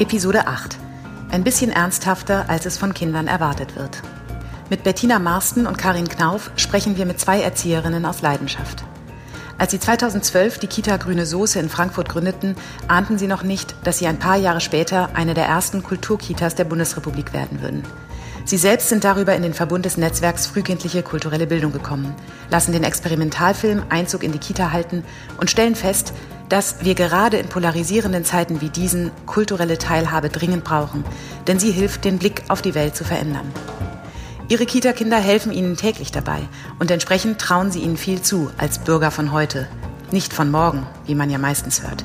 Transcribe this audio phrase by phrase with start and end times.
[0.00, 0.78] Episode 8.
[1.32, 4.00] Ein bisschen ernsthafter, als es von Kindern erwartet wird.
[4.70, 8.84] Mit Bettina Marsten und Karin Knauf sprechen wir mit zwei Erzieherinnen aus Leidenschaft.
[9.58, 12.54] Als sie 2012 die Kita Grüne Soße in Frankfurt gründeten,
[12.86, 16.64] ahnten sie noch nicht, dass sie ein paar Jahre später eine der ersten Kulturkitas der
[16.64, 17.82] Bundesrepublik werden würden.
[18.48, 22.14] Sie selbst sind darüber in den Verbund des Netzwerks Frühkindliche kulturelle Bildung gekommen,
[22.48, 25.04] lassen den Experimentalfilm Einzug in die Kita halten
[25.38, 26.14] und stellen fest,
[26.48, 31.04] dass wir gerade in polarisierenden Zeiten wie diesen kulturelle Teilhabe dringend brauchen,
[31.46, 33.52] denn sie hilft, den Blick auf die Welt zu verändern.
[34.48, 36.40] Ihre Kita-Kinder helfen ihnen täglich dabei
[36.78, 39.68] und entsprechend trauen sie ihnen viel zu als Bürger von heute,
[40.10, 42.02] nicht von morgen, wie man ja meistens hört.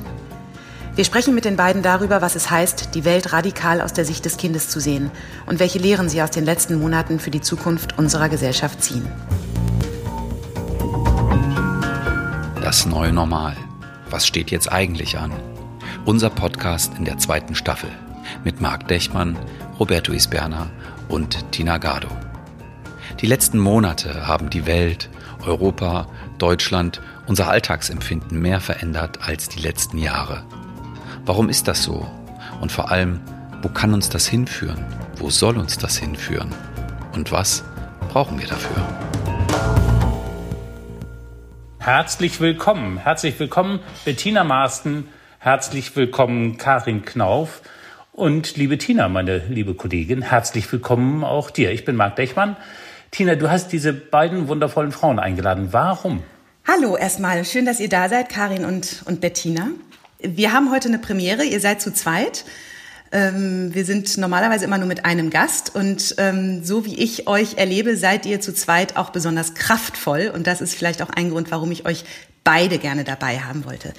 [0.96, 4.24] Wir sprechen mit den beiden darüber, was es heißt, die Welt radikal aus der Sicht
[4.24, 5.10] des Kindes zu sehen
[5.44, 9.04] und welche Lehren sie aus den letzten Monaten für die Zukunft unserer Gesellschaft ziehen.
[12.62, 13.56] Das neue Normal.
[14.08, 15.32] Was steht jetzt eigentlich an?
[16.04, 17.90] Unser Podcast in der zweiten Staffel
[18.44, 19.36] mit Marc Dechmann,
[19.80, 20.70] Roberto Isberna
[21.08, 22.08] und Tina Gado.
[23.20, 25.10] Die letzten Monate haben die Welt,
[25.44, 26.06] Europa,
[26.38, 30.44] Deutschland, unser Alltagsempfinden mehr verändert als die letzten Jahre.
[31.26, 32.06] Warum ist das so?
[32.60, 33.18] Und vor allem,
[33.62, 34.84] wo kann uns das hinführen?
[35.16, 36.54] Wo soll uns das hinführen?
[37.14, 37.64] Und was
[38.10, 38.76] brauchen wir dafür?
[41.78, 45.08] Herzlich willkommen, herzlich willkommen Bettina Marsten,
[45.38, 47.62] herzlich willkommen Karin Knauf
[48.12, 51.72] und liebe Tina, meine liebe Kollegin, herzlich willkommen auch dir.
[51.72, 52.56] Ich bin Marc Dechmann.
[53.10, 55.68] Tina, du hast diese beiden wundervollen Frauen eingeladen.
[55.72, 56.22] Warum?
[56.68, 59.68] Hallo erstmal, schön, dass ihr da seid, Karin und, und Bettina.
[60.26, 62.44] Wir haben heute eine Premiere, ihr seid zu zweit.
[63.12, 67.58] Ähm, wir sind normalerweise immer nur mit einem Gast und ähm, so wie ich euch
[67.58, 71.50] erlebe, seid ihr zu zweit auch besonders kraftvoll und das ist vielleicht auch ein Grund,
[71.50, 72.04] warum ich euch
[72.42, 73.92] beide gerne dabei haben wollte.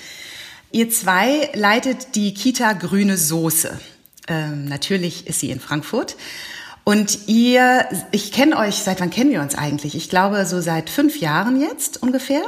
[0.71, 3.79] Ihr zwei leitet die Kita Grüne Soße.
[4.27, 6.17] Ähm, natürlich ist sie in Frankfurt.
[6.83, 9.95] Und ihr, ich kenne euch, seit wann kennen wir uns eigentlich?
[9.95, 12.43] Ich glaube, so seit fünf Jahren jetzt ungefähr.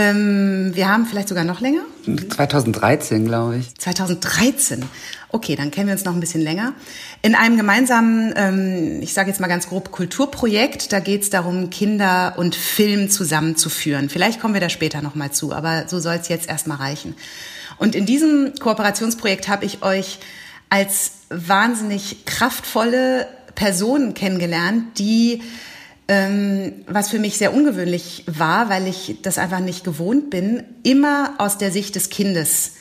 [0.00, 1.82] Ähm, wir haben vielleicht sogar noch länger?
[2.06, 3.74] 2013, glaube ich.
[3.74, 4.82] 2013.
[5.28, 6.72] Okay, dann kennen wir uns noch ein bisschen länger.
[7.20, 11.68] In einem gemeinsamen, ähm, ich sage jetzt mal ganz grob, Kulturprojekt, da geht es darum,
[11.68, 14.08] Kinder und Film zusammenzuführen.
[14.08, 17.14] Vielleicht kommen wir da später noch mal zu, aber so soll es jetzt erstmal reichen.
[17.76, 20.18] Und in diesem Kooperationsprojekt habe ich euch
[20.70, 25.42] als wahnsinnig kraftvolle Personen kennengelernt, die
[26.86, 31.56] was für mich sehr ungewöhnlich war, weil ich das einfach nicht gewohnt bin, immer aus
[31.56, 32.72] der Sicht des Kindes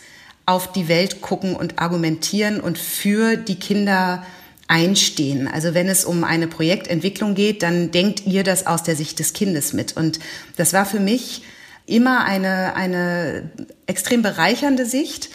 [0.48, 4.26] auf die Welt gucken und argumentieren und für die Kinder
[4.68, 5.48] einstehen.
[5.48, 9.34] Also wenn es um eine Projektentwicklung geht, dann denkt ihr das aus der Sicht des
[9.34, 9.96] Kindes mit.
[9.96, 10.20] Und
[10.56, 11.44] das war für mich
[11.86, 13.52] immer eine, eine
[13.86, 15.30] extrem bereichernde Sicht,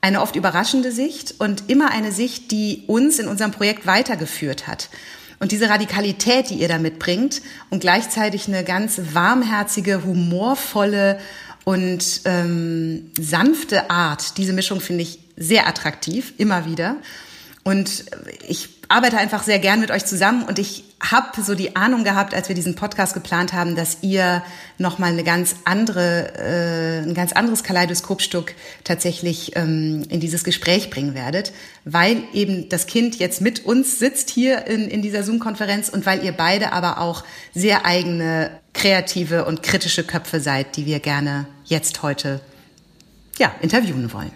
[0.00, 4.88] eine oft überraschende Sicht und immer eine Sicht, die uns in unserem Projekt weitergeführt hat.
[5.38, 11.18] Und diese Radikalität, die ihr da mitbringt und gleichzeitig eine ganz warmherzige, humorvolle
[11.64, 16.96] und ähm, sanfte Art, diese Mischung finde ich sehr attraktiv, immer wieder.
[17.66, 18.04] Und
[18.46, 22.32] ich arbeite einfach sehr gern mit euch zusammen und ich habe so die Ahnung gehabt,
[22.32, 24.44] als wir diesen Podcast geplant haben, dass ihr
[24.78, 28.54] noch mal eine ganz andere, äh, ein ganz anderes Kaleidoskopstück
[28.84, 31.52] tatsächlich ähm, in dieses Gespräch bringen werdet,
[31.84, 36.22] weil eben das Kind jetzt mit uns sitzt hier in, in dieser Zoom-Konferenz und weil
[36.22, 42.04] ihr beide aber auch sehr eigene, kreative und kritische Köpfe seid, die wir gerne jetzt
[42.04, 42.40] heute
[43.40, 44.30] ja interviewen wollen.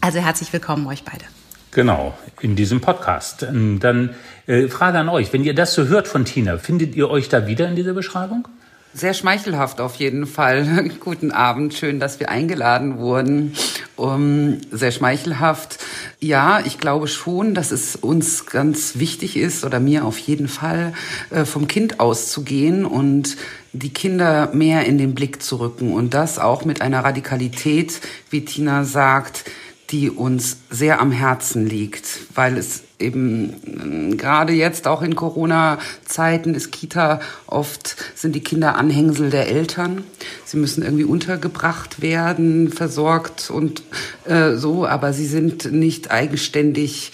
[0.00, 1.26] Also herzlich willkommen euch beide.
[1.74, 3.42] Genau, in diesem Podcast.
[3.42, 4.10] Ähm, dann
[4.46, 7.48] äh, Frage an euch, wenn ihr das so hört von Tina, findet ihr euch da
[7.48, 8.46] wieder in dieser Beschreibung?
[8.94, 10.88] Sehr schmeichelhaft auf jeden Fall.
[11.00, 13.54] Guten Abend, schön, dass wir eingeladen wurden.
[13.96, 15.78] Um, sehr schmeichelhaft.
[16.20, 20.92] Ja, ich glaube schon, dass es uns ganz wichtig ist oder mir auf jeden Fall
[21.30, 23.36] äh, vom Kind auszugehen und
[23.72, 28.00] die Kinder mehr in den Blick zu rücken und das auch mit einer Radikalität,
[28.30, 29.44] wie Tina sagt,
[29.90, 32.04] die uns sehr am Herzen liegt,
[32.34, 38.76] weil es eben äh, gerade jetzt auch in Corona-Zeiten ist Kita oft sind die Kinder
[38.76, 40.04] Anhängsel der Eltern.
[40.44, 43.82] Sie müssen irgendwie untergebracht werden, versorgt und
[44.24, 47.12] äh, so, aber sie sind nicht eigenständig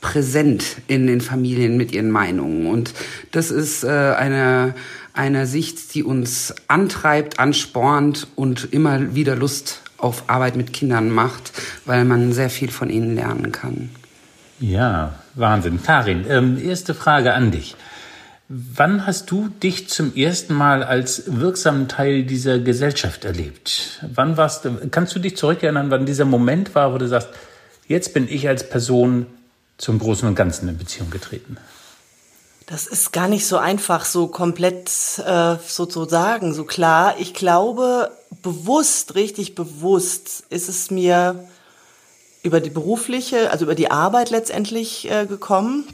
[0.00, 2.66] präsent in den Familien mit ihren Meinungen.
[2.66, 2.94] Und
[3.32, 4.74] das ist äh, eine
[5.18, 11.52] eine Sicht, die uns antreibt, anspornt und immer wieder Lust auf Arbeit mit Kindern macht,
[11.84, 13.90] weil man sehr viel von ihnen lernen kann.
[14.60, 15.82] Ja, Wahnsinn.
[15.82, 17.76] Karin, ähm, erste Frage an dich.
[18.48, 24.02] Wann hast du dich zum ersten Mal als wirksamen Teil dieser Gesellschaft erlebt?
[24.14, 27.28] Wann warst du, kannst du dich zurückerinnern, wann dieser Moment war, wo du sagst,
[27.88, 29.26] Jetzt bin ich als Person
[29.78, 31.56] zum Großen und Ganzen in Beziehung getreten.
[32.68, 34.90] Das ist gar nicht so einfach, so komplett
[35.24, 37.14] äh, so zu sagen, so klar.
[37.18, 38.10] Ich glaube,
[38.42, 41.48] bewusst, richtig bewusst ist es mir
[42.42, 45.88] über die berufliche, also über die Arbeit letztendlich äh, gekommen.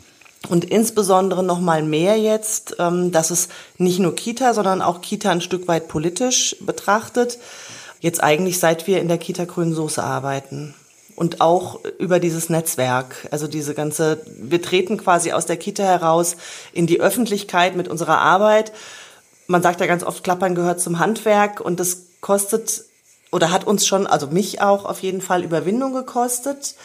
[0.48, 3.48] Und insbesondere noch mal mehr jetzt, ähm, dass es
[3.78, 7.38] nicht nur Kita, sondern auch Kita ein Stück weit politisch betrachtet.
[8.00, 10.74] Jetzt eigentlich seit wir in der Kita Grünen Soße arbeiten
[11.16, 13.28] und auch über dieses Netzwerk.
[13.30, 16.36] Also diese ganze, wir treten quasi aus der Kita heraus
[16.72, 18.72] in die Öffentlichkeit mit unserer Arbeit.
[19.46, 22.84] Man sagt ja ganz oft, Klappern gehört zum Handwerk und das kostet
[23.30, 26.76] oder hat uns schon, also mich auch auf jeden Fall Überwindung gekostet,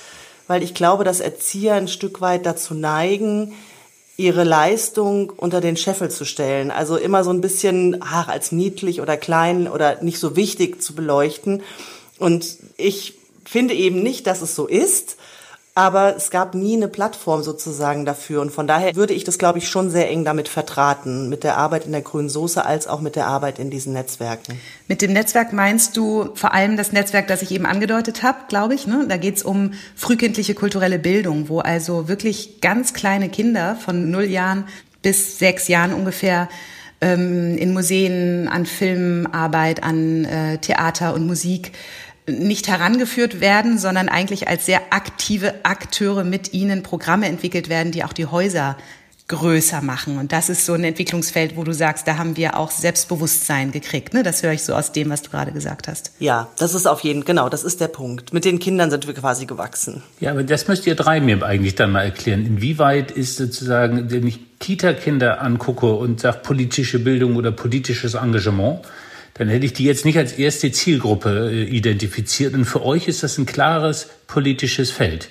[0.47, 3.53] weil ich glaube, dass Erzieher ein Stück weit dazu neigen,
[4.17, 6.71] ihre Leistung unter den Scheffel zu stellen.
[6.71, 10.93] Also immer so ein bisschen ach, als niedlich oder klein oder nicht so wichtig zu
[10.93, 11.61] beleuchten.
[12.17, 13.18] Und ich
[13.49, 15.17] finde eben nicht, dass es so ist,
[15.75, 18.41] aber es gab nie eine Plattform sozusagen dafür.
[18.41, 21.57] Und von daher würde ich das, glaube ich, schon sehr eng damit vertraten, mit der
[21.57, 24.59] Arbeit in der grünen Soße als auch mit der Arbeit in diesen Netzwerken.
[24.87, 28.75] Mit dem Netzwerk meinst du vor allem das Netzwerk, das ich eben angedeutet habe, glaube
[28.75, 28.87] ich.
[28.87, 29.05] Ne?
[29.07, 34.25] Da geht es um frühkindliche kulturelle Bildung, wo also wirklich ganz kleine Kinder von null
[34.25, 34.65] Jahren
[35.01, 36.49] bis sechs Jahren ungefähr
[37.01, 41.71] ähm, in Museen, an Filmarbeit, an äh, Theater und Musik
[42.31, 48.03] nicht herangeführt werden, sondern eigentlich als sehr aktive Akteure mit ihnen Programme entwickelt werden, die
[48.03, 48.77] auch die Häuser
[49.29, 50.17] größer machen.
[50.17, 54.13] Und das ist so ein Entwicklungsfeld, wo du sagst, da haben wir auch Selbstbewusstsein gekriegt.
[54.13, 54.23] Ne?
[54.23, 56.11] Das höre ich so aus dem, was du gerade gesagt hast.
[56.19, 58.33] Ja, das ist auf jeden, genau, das ist der Punkt.
[58.33, 60.03] Mit den Kindern sind wir quasi gewachsen.
[60.19, 62.45] Ja, aber das müsst ihr drei mir eigentlich dann mal erklären.
[62.45, 68.81] Inwieweit ist sozusagen, wenn ich Kita-Kinder angucke und sage politische Bildung oder politisches Engagement,
[69.33, 72.53] dann hätte ich die jetzt nicht als erste Zielgruppe äh, identifiziert.
[72.53, 75.29] Und für euch ist das ein klares politisches Feld.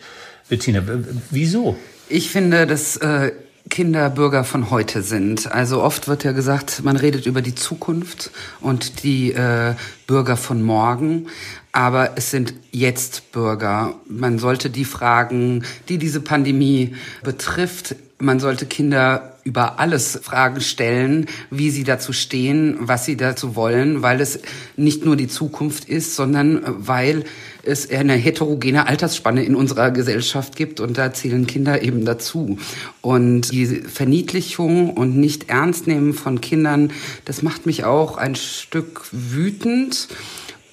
[0.49, 0.83] Bettina,
[1.31, 1.77] wieso?
[2.09, 3.33] Ich finde, dass äh,
[3.69, 5.51] Kinder Bürger von heute sind.
[5.53, 8.31] Also oft wird ja gesagt, man redet über die Zukunft
[8.61, 9.75] und die äh,
[10.07, 11.27] Bürger von morgen.
[11.73, 13.95] Aber es sind jetzt Bürger.
[14.09, 21.27] Man sollte die Fragen, die diese Pandemie betrifft, man sollte Kinder über alles Fragen stellen,
[21.51, 24.41] wie sie dazu stehen, was sie dazu wollen, weil es
[24.77, 27.25] nicht nur die Zukunft ist, sondern weil
[27.63, 32.59] es eine heterogene Altersspanne in unserer Gesellschaft gibt und da zählen Kinder eben dazu.
[33.01, 36.93] Und die Verniedlichung und nicht ernst nehmen von Kindern,
[37.25, 40.09] das macht mich auch ein Stück wütend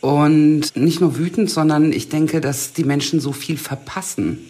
[0.05, 4.47] und nicht nur wütend, sondern ich denke, dass die Menschen so viel verpassen.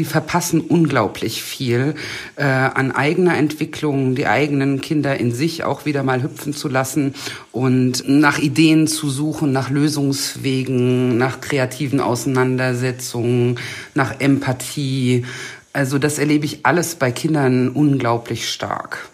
[0.00, 1.94] Die verpassen unglaublich viel
[2.34, 7.14] äh, an eigener Entwicklung, die eigenen Kinder in sich auch wieder mal hüpfen zu lassen
[7.52, 13.60] und nach Ideen zu suchen, nach Lösungswegen, nach kreativen Auseinandersetzungen,
[13.94, 15.24] nach Empathie.
[15.72, 19.08] Also das erlebe ich alles bei Kindern unglaublich stark.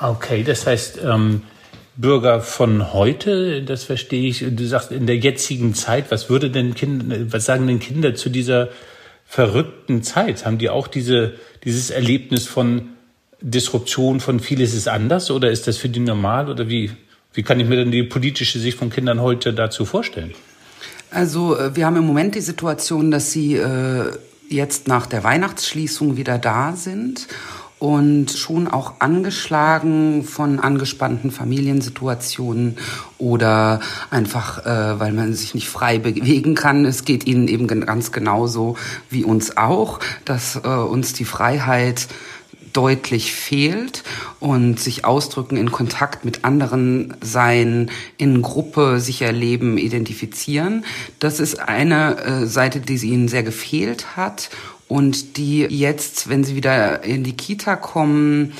[0.00, 1.40] Okay, das heißt, ähm
[1.98, 4.44] Bürger von heute, das verstehe ich.
[4.48, 8.28] Du sagst in der jetzigen Zeit, was würde denn Kinder, was sagen denn Kinder zu
[8.28, 8.68] dieser
[9.26, 10.46] verrückten Zeit?
[10.46, 11.34] Haben die auch diese,
[11.64, 12.90] dieses Erlebnis von
[13.40, 16.92] Disruption, von vieles ist anders oder ist das für die normal oder wie,
[17.34, 20.34] wie kann ich mir denn die politische Sicht von Kindern heute dazu vorstellen?
[21.10, 24.12] Also äh, wir haben im Moment die Situation, dass sie äh,
[24.48, 27.26] jetzt nach der Weihnachtsschließung wieder da sind
[27.78, 32.76] und schon auch angeschlagen von angespannten Familiensituationen
[33.18, 33.80] oder
[34.10, 36.84] einfach, äh, weil man sich nicht frei bewegen kann.
[36.84, 38.76] Es geht ihnen eben ganz genauso
[39.10, 42.08] wie uns auch, dass äh, uns die Freiheit
[42.72, 44.04] deutlich fehlt
[44.40, 50.84] und sich ausdrücken in Kontakt mit anderen sein, in Gruppe sich erleben, identifizieren.
[51.18, 54.50] Das ist eine äh, Seite, die ihnen sehr gefehlt hat
[54.88, 58.54] und die jetzt, wenn sie wieder in die Kita kommen,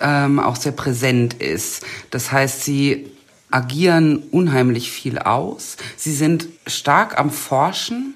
[0.00, 1.84] ähm, auch sehr präsent ist.
[2.10, 3.10] Das heißt, sie
[3.50, 5.76] agieren unheimlich viel aus.
[5.96, 8.14] Sie sind stark am Forschen.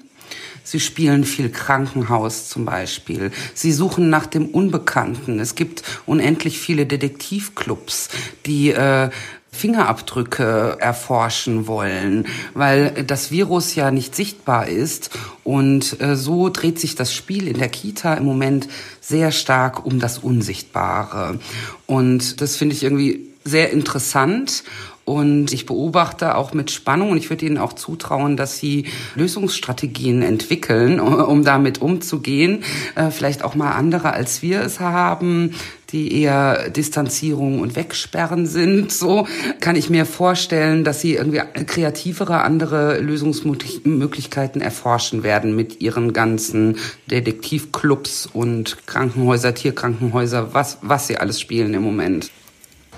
[0.63, 3.31] Sie spielen viel Krankenhaus zum Beispiel.
[3.53, 5.39] Sie suchen nach dem Unbekannten.
[5.39, 8.09] Es gibt unendlich viele Detektivclubs,
[8.45, 9.09] die äh,
[9.51, 15.09] Fingerabdrücke erforschen wollen, weil das Virus ja nicht sichtbar ist.
[15.43, 18.67] Und äh, so dreht sich das Spiel in der Kita im Moment
[19.01, 21.39] sehr stark um das Unsichtbare.
[21.87, 24.63] Und das finde ich irgendwie sehr interessant
[25.09, 28.85] und ich beobachte auch mit Spannung und ich würde Ihnen auch zutrauen, dass Sie
[29.15, 32.63] Lösungsstrategien entwickeln, um damit umzugehen.
[32.93, 35.55] Äh, vielleicht auch mal andere, als wir es haben,
[35.91, 38.91] die eher Distanzierung und Wegsperren sind.
[38.91, 39.27] So
[39.59, 46.77] kann ich mir vorstellen, dass Sie irgendwie kreativere, andere Lösungsmöglichkeiten erforschen werden mit Ihren ganzen
[47.09, 52.29] Detektivclubs und Krankenhäuser, Tierkrankenhäuser, was, was Sie alles spielen im Moment.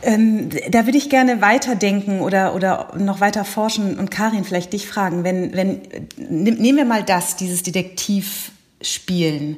[0.04, 4.88] Ähm, da würde ich gerne weiterdenken oder, oder noch weiter forschen und Karin vielleicht dich
[4.88, 5.82] fragen, wenn, wenn,
[6.18, 9.58] nehmen wir mal das, dieses Detektivspielen.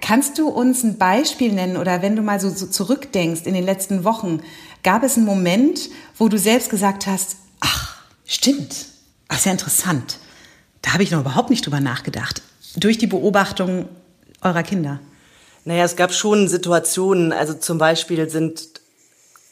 [0.00, 3.64] Kannst du uns ein Beispiel nennen oder wenn du mal so, so zurückdenkst in den
[3.64, 4.40] letzten Wochen,
[4.82, 5.88] gab es einen Moment,
[6.18, 8.86] wo du selbst gesagt hast, ach, stimmt,
[9.28, 10.18] ach, ist ja interessant.
[10.82, 12.42] Da habe ich noch überhaupt nicht drüber nachgedacht.
[12.76, 13.88] Durch die Beobachtung
[14.42, 15.00] eurer Kinder.
[15.64, 18.80] Naja, es gab schon Situationen, also zum Beispiel sind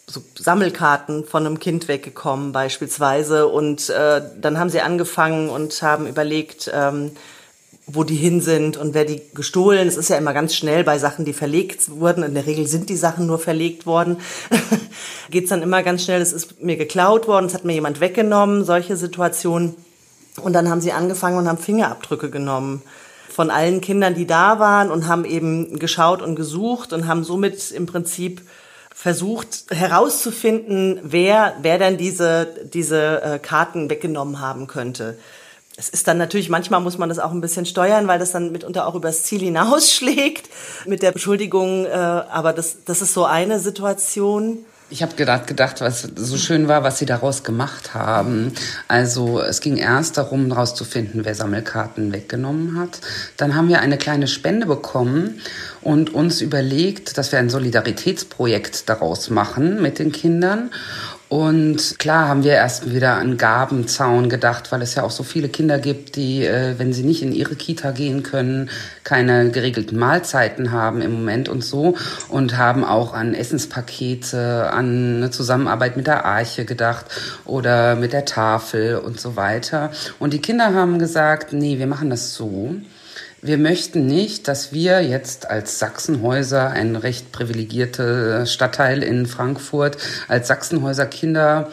[0.06, 6.06] so Sammelkarten von einem Kind weggekommen beispielsweise und äh, dann haben sie angefangen und haben
[6.06, 7.12] überlegt, ähm,
[7.86, 9.86] wo die hin sind und wer die gestohlen.
[9.88, 12.22] Es ist ja immer ganz schnell bei Sachen, die verlegt wurden.
[12.22, 14.18] In der Regel sind die Sachen nur verlegt worden.
[15.30, 18.64] Geht's dann immer ganz schnell, es ist mir geklaut worden, es hat mir jemand weggenommen,
[18.64, 19.74] solche Situationen.
[20.40, 22.82] Und dann haben sie angefangen und haben Fingerabdrücke genommen
[23.28, 27.70] von allen Kindern, die da waren und haben eben geschaut und gesucht und haben somit
[27.72, 28.42] im Prinzip
[28.94, 35.18] versucht herauszufinden, wer, wer denn diese, diese äh, Karten weggenommen haben könnte.
[35.76, 38.52] Es ist dann natürlich, manchmal muss man das auch ein bisschen steuern, weil das dann
[38.52, 40.48] mitunter auch übers Ziel hinausschlägt
[40.86, 41.84] mit der Beschuldigung.
[41.84, 44.64] Äh, aber das, das ist so eine Situation.
[44.90, 48.52] Ich habe gedacht, gedacht, was so schön war, was sie daraus gemacht haben.
[48.86, 53.00] Also es ging erst darum, herauszufinden, wer Sammelkarten weggenommen hat.
[53.38, 55.40] Dann haben wir eine kleine Spende bekommen
[55.80, 60.70] und uns überlegt, dass wir ein Solidaritätsprojekt daraus machen mit den Kindern.
[61.34, 65.48] Und klar haben wir erst wieder an Gabenzaun gedacht, weil es ja auch so viele
[65.48, 68.70] Kinder gibt, die, äh, wenn sie nicht in ihre Kita gehen können,
[69.02, 71.96] keine geregelten Mahlzeiten haben im Moment und so.
[72.28, 77.06] Und haben auch an Essenspakete, an eine Zusammenarbeit mit der Arche gedacht
[77.44, 79.90] oder mit der Tafel und so weiter.
[80.20, 82.76] Und die Kinder haben gesagt, nee, wir machen das so
[83.44, 89.98] wir möchten nicht, dass wir jetzt als Sachsenhäuser, ein recht privilegierter Stadtteil in Frankfurt,
[90.28, 91.70] als Sachsenhäuser Kinder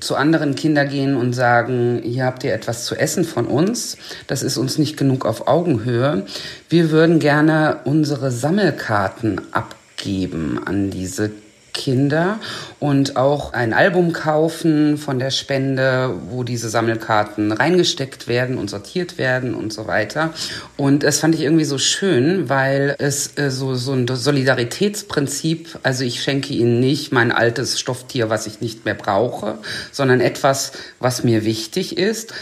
[0.00, 3.96] zu anderen Kindern gehen und sagen, hier habt ihr etwas zu essen von uns.
[4.26, 6.26] Das ist uns nicht genug auf Augenhöhe.
[6.68, 11.30] Wir würden gerne unsere Sammelkarten abgeben an diese
[11.74, 12.38] Kinder
[12.80, 19.18] und auch ein Album kaufen von der Spende, wo diese Sammelkarten reingesteckt werden und sortiert
[19.18, 20.32] werden und so weiter.
[20.78, 26.04] Und das fand ich irgendwie so schön, weil es äh, so, so ein Solidaritätsprinzip, also
[26.04, 29.58] ich schenke ihnen nicht mein altes Stofftier, was ich nicht mehr brauche,
[29.92, 32.32] sondern etwas, was mir wichtig ist.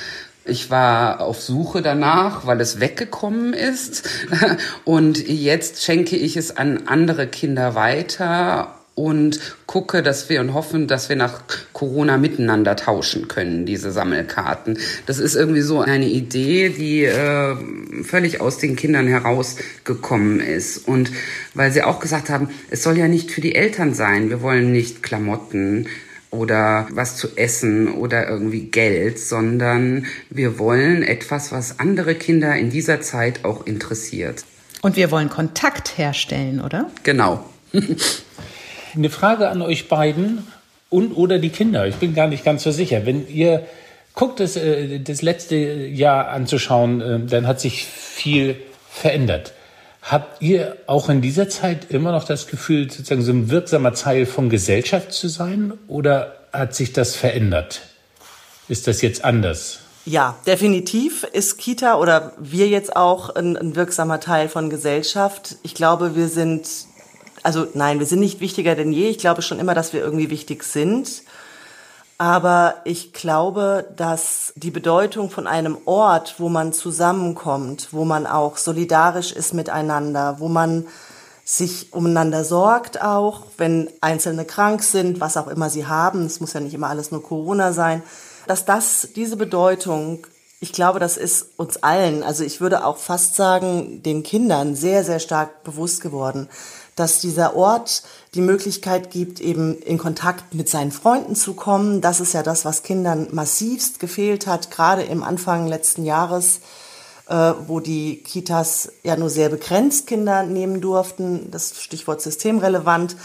[0.45, 4.09] Ich war auf Suche danach, weil es weggekommen ist.
[4.85, 10.87] Und jetzt schenke ich es an andere Kinder weiter und gucke, dass wir und hoffen,
[10.87, 14.79] dass wir nach Corona miteinander tauschen können, diese Sammelkarten.
[15.07, 17.57] Das ist irgendwie so eine Idee, die äh,
[18.05, 20.87] völlig aus den Kindern herausgekommen ist.
[20.87, 21.11] Und
[21.55, 24.29] weil sie auch gesagt haben, es soll ja nicht für die Eltern sein.
[24.29, 25.87] Wir wollen nicht Klamotten
[26.31, 32.71] oder was zu essen oder irgendwie Geld, sondern wir wollen etwas, was andere Kinder in
[32.71, 34.45] dieser Zeit auch interessiert.
[34.83, 36.91] Und wir wollen Kontakt herstellen, oder?
[37.05, 37.49] Genau.
[38.95, 40.47] Eine Frage an euch beiden
[40.91, 41.87] und oder die Kinder.
[41.87, 43.07] Ich bin gar nicht ganz so sicher.
[43.07, 43.67] Wenn ihr
[44.15, 48.57] guckt, das, äh, das letzte Jahr anzuschauen, äh, dann hat sich viel
[48.91, 49.55] verändert.
[50.03, 54.27] Habt ihr auch in dieser Zeit immer noch das Gefühl, sozusagen so ein wirksamer Teil
[54.27, 55.73] von Gesellschaft zu sein?
[55.87, 57.83] Oder hat sich das verändert?
[58.69, 59.79] Ist das jetzt anders?
[60.05, 65.57] Ja, definitiv ist Kita oder wir jetzt auch ein, ein wirksamer Teil von Gesellschaft.
[65.63, 66.67] Ich glaube, wir sind
[67.43, 69.09] also nein, wir sind nicht wichtiger denn je.
[69.09, 71.23] Ich glaube schon immer, dass wir irgendwie wichtig sind.
[72.19, 78.59] Aber ich glaube, dass die Bedeutung von einem Ort, wo man zusammenkommt, wo man auch
[78.59, 80.87] solidarisch ist miteinander, wo man
[81.45, 86.53] sich umeinander sorgt auch, wenn Einzelne krank sind, was auch immer sie haben, es muss
[86.53, 88.03] ja nicht immer alles nur Corona sein,
[88.47, 90.25] dass das, diese Bedeutung,
[90.61, 95.03] ich glaube, das ist uns allen, also ich würde auch fast sagen, den Kindern sehr,
[95.03, 96.49] sehr stark bewusst geworden
[96.97, 98.03] dass dieser Ort
[98.35, 102.01] die Möglichkeit gibt, eben in Kontakt mit seinen Freunden zu kommen.
[102.01, 106.61] Das ist ja das, was Kindern massivst gefehlt hat, gerade im Anfang letzten Jahres,
[107.29, 111.51] äh, wo die Kitas ja nur sehr begrenzt Kinder nehmen durften.
[111.51, 113.17] Das Stichwort systemrelevant.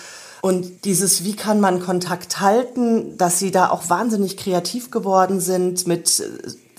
[0.42, 5.88] Und dieses, wie kann man Kontakt halten, dass sie da auch wahnsinnig kreativ geworden sind
[5.88, 6.24] mit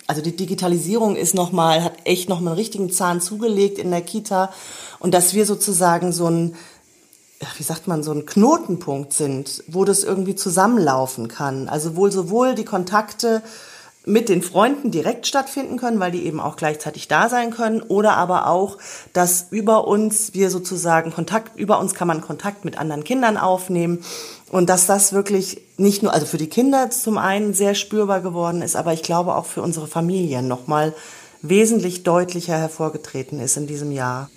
[0.09, 3.91] also die Digitalisierung ist noch mal hat echt noch mal einen richtigen Zahn zugelegt in
[3.91, 4.51] der Kita
[4.99, 6.55] und dass wir sozusagen so ein
[7.57, 11.69] wie sagt man, so ein Knotenpunkt sind, wo das irgendwie zusammenlaufen kann.
[11.69, 13.43] Also wohl sowohl die Kontakte
[14.05, 18.17] mit den Freunden direkt stattfinden können, weil die eben auch gleichzeitig da sein können, oder
[18.17, 18.79] aber auch,
[19.13, 24.03] dass über uns wir sozusagen Kontakt, über uns kann man Kontakt mit anderen Kindern aufnehmen
[24.51, 28.63] und dass das wirklich nicht nur, also für die Kinder zum einen sehr spürbar geworden
[28.63, 30.95] ist, aber ich glaube auch für unsere Familien nochmal
[31.43, 34.31] wesentlich deutlicher hervorgetreten ist in diesem Jahr.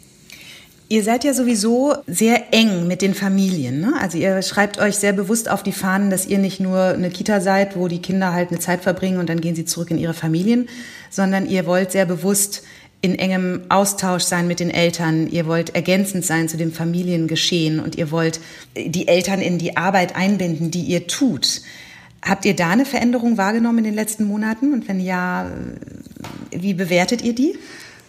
[0.91, 3.79] Ihr seid ja sowieso sehr eng mit den Familien.
[3.79, 3.93] Ne?
[4.01, 7.39] Also ihr schreibt euch sehr bewusst auf die Fahnen, dass ihr nicht nur eine Kita
[7.39, 10.13] seid, wo die Kinder halt eine Zeit verbringen und dann gehen sie zurück in ihre
[10.13, 10.67] Familien,
[11.09, 12.63] sondern ihr wollt sehr bewusst
[12.99, 15.29] in engem Austausch sein mit den Eltern.
[15.29, 18.41] Ihr wollt ergänzend sein zu dem Familiengeschehen und ihr wollt
[18.75, 21.61] die Eltern in die Arbeit einbinden, die ihr tut.
[22.21, 24.73] Habt ihr da eine Veränderung wahrgenommen in den letzten Monaten?
[24.73, 25.49] Und wenn ja,
[26.51, 27.57] wie bewertet ihr die?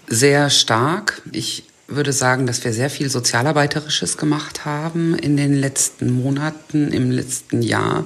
[0.09, 1.23] Sehr stark.
[1.31, 1.63] Ich
[1.97, 7.63] würde sagen, dass wir sehr viel Sozialarbeiterisches gemacht haben in den letzten Monaten, im letzten
[7.63, 8.05] Jahr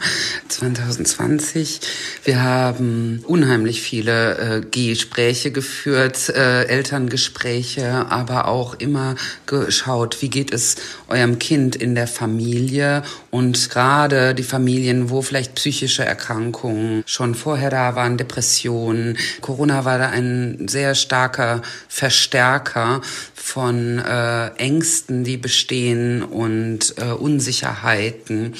[0.48, 1.80] 2020.
[2.24, 9.14] Wir haben unheimlich viele äh, Gespräche geführt, äh, Elterngespräche, aber auch immer
[9.46, 10.76] geschaut, wie geht es
[11.08, 17.70] eurem Kind in der Familie und gerade die Familien, wo vielleicht psychische Erkrankungen schon vorher
[17.70, 19.18] da waren, Depressionen.
[19.40, 23.00] Corona war da ein sehr starker Verstärker
[23.34, 28.54] von äh, Ängsten, die bestehen und äh, Unsicherheiten.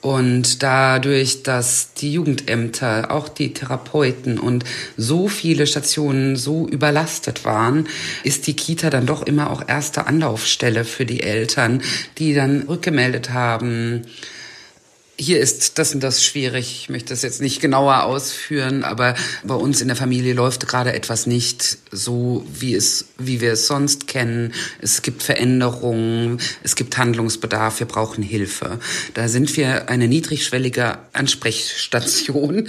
[0.00, 4.64] Und dadurch, dass die Jugendämter, auch die Therapeuten und
[4.96, 7.88] so viele Stationen so überlastet waren,
[8.22, 11.82] ist die Kita dann doch immer auch erste Anlaufstelle für die Eltern,
[12.18, 14.02] die dann rückgemeldet haben,
[15.20, 16.78] hier ist das und das schwierig.
[16.82, 20.92] Ich möchte das jetzt nicht genauer ausführen, aber bei uns in der Familie läuft gerade
[20.92, 24.54] etwas nicht so, wie es, wie wir es sonst kennen.
[24.80, 28.78] Es gibt Veränderungen, es gibt Handlungsbedarf, wir brauchen Hilfe.
[29.14, 32.68] Da sind wir eine niedrigschwellige Ansprechstation.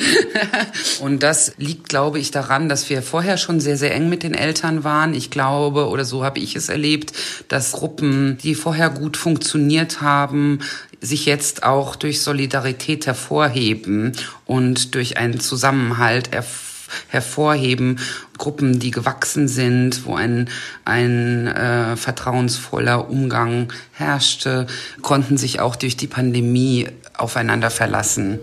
[1.01, 4.34] und das liegt, glaube ich, daran, dass wir vorher schon sehr, sehr eng mit den
[4.34, 5.13] Eltern waren.
[5.13, 7.13] Ich glaube, oder so habe ich es erlebt,
[7.47, 10.60] dass Gruppen, die vorher gut funktioniert haben,
[11.01, 14.13] sich jetzt auch durch Solidarität hervorheben
[14.45, 16.29] und durch einen Zusammenhalt
[17.09, 17.99] hervorheben,
[18.38, 20.49] Gruppen, die gewachsen sind, wo ein,
[20.85, 24.67] ein äh, vertrauensvoller Umgang herrschte,
[25.01, 28.39] konnten sich auch durch die Pandemie aufeinander verlassen.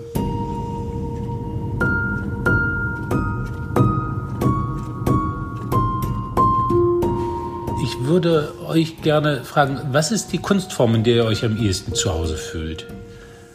[8.07, 12.13] Würde euch gerne fragen, was ist die Kunstform, in der ihr euch am ehesten zu
[12.13, 12.87] Hause fühlt?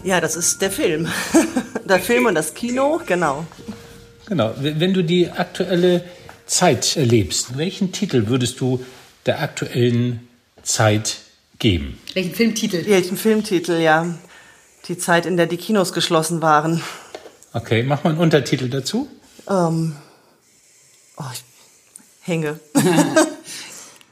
[0.04, 1.08] Ja, das ist der Film.
[1.86, 3.46] der Film und das Kino, genau.
[4.28, 4.54] Genau.
[4.58, 6.04] Wenn du die aktuelle
[6.46, 8.84] Zeit erlebst, welchen Titel würdest du
[9.26, 10.28] der aktuellen
[10.64, 11.18] Zeit
[11.60, 12.00] geben?
[12.14, 12.86] Welchen Filmtitel?
[12.88, 14.18] Welchen Filmtitel, ja.
[14.88, 16.82] Die Zeit, in der die Kinos geschlossen waren.
[17.54, 19.08] Okay, mach mal einen Untertitel dazu.
[19.48, 19.96] Ähm,
[21.18, 21.44] oh, ich
[22.22, 22.60] hänge.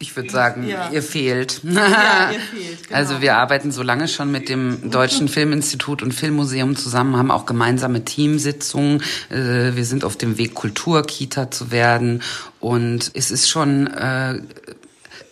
[0.01, 0.89] Ich würde sagen, ja.
[0.91, 1.61] ihr fehlt.
[1.69, 2.97] Ja, ihr fehlt genau.
[2.97, 7.45] Also wir arbeiten so lange schon mit dem Deutschen Filminstitut und Filmmuseum zusammen, haben auch
[7.45, 9.03] gemeinsame Teamsitzungen.
[9.29, 12.23] Äh, wir sind auf dem Weg, Kulturkita zu werden.
[12.61, 14.41] Und es ist schon äh,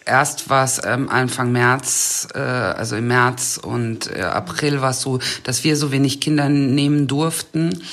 [0.08, 5.02] erst war es ähm, Anfang März, äh, also im März und äh, April war es
[5.02, 7.84] so, dass wir so wenig Kinder nehmen durften.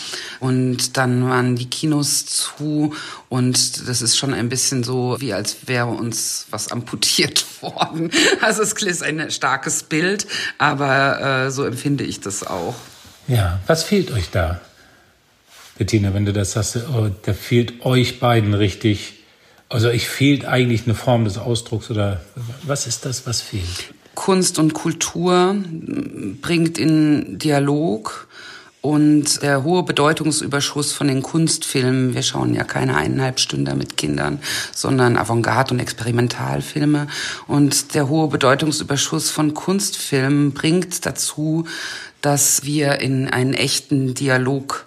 [0.40, 2.94] Und dann waren die Kinos zu
[3.28, 8.10] und das ist schon ein bisschen so, wie als wäre uns was amputiert worden.
[8.40, 10.26] Also es ist ein starkes Bild,
[10.58, 12.74] aber äh, so empfinde ich das auch.
[13.26, 14.60] Ja, was fehlt euch da?
[15.76, 19.23] Bettina, wenn du das sagst, oh, da fehlt euch beiden richtig
[19.74, 22.20] also ich fehlt eigentlich eine Form des Ausdrucks oder
[22.62, 23.92] was ist das, was fehlt?
[24.14, 25.56] Kunst und Kultur
[26.40, 28.28] bringt in Dialog
[28.82, 34.38] und der hohe Bedeutungsüberschuss von den Kunstfilmen, wir schauen ja keine eineinhalb Stunden mit Kindern,
[34.72, 37.08] sondern Avantgarde- und Experimentalfilme.
[37.48, 41.66] Und der hohe Bedeutungsüberschuss von Kunstfilmen bringt dazu,
[42.20, 44.86] dass wir in einen echten Dialog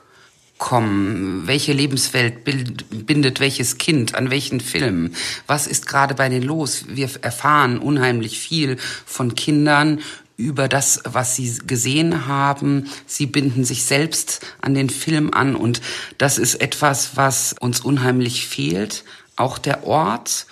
[0.58, 1.44] kommen?
[1.46, 5.14] Welche Lebenswelt bindet welches Kind an welchen Film?
[5.46, 6.86] Was ist gerade bei denen los?
[6.88, 10.02] Wir erfahren unheimlich viel von Kindern
[10.38, 12.90] über das, was sie gesehen haben.
[13.08, 15.82] Sie binden sich selbst an den Film an und
[16.18, 19.04] das ist etwas, was uns unheimlich fehlt.
[19.36, 20.46] Auch der Ort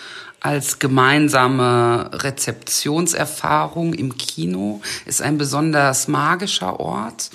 [0.45, 7.31] als gemeinsame Rezeptionserfahrung im Kino, ist ein besonders magischer Ort.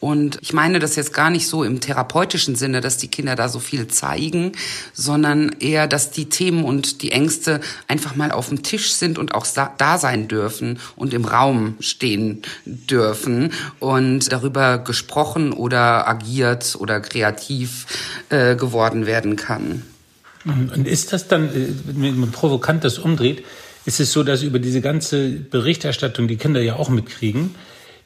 [0.00, 3.48] Und ich meine das jetzt gar nicht so im therapeutischen Sinne, dass die Kinder da
[3.48, 4.52] so viel zeigen,
[4.94, 9.34] sondern eher, dass die Themen und die Ängste einfach mal auf dem Tisch sind und
[9.34, 17.00] auch da sein dürfen und im Raum stehen dürfen und darüber gesprochen oder agiert oder
[17.00, 17.86] kreativ
[18.30, 19.82] äh, geworden werden kann.
[20.46, 23.44] Und ist das dann, äh, wenn man provokant das umdreht,
[23.84, 27.54] ist es so, dass über diese ganze Berichterstattung die Kinder ja auch mitkriegen,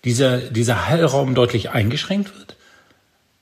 [0.04, 2.56] dieser, dieser Hallraum deutlich eingeschränkt wird?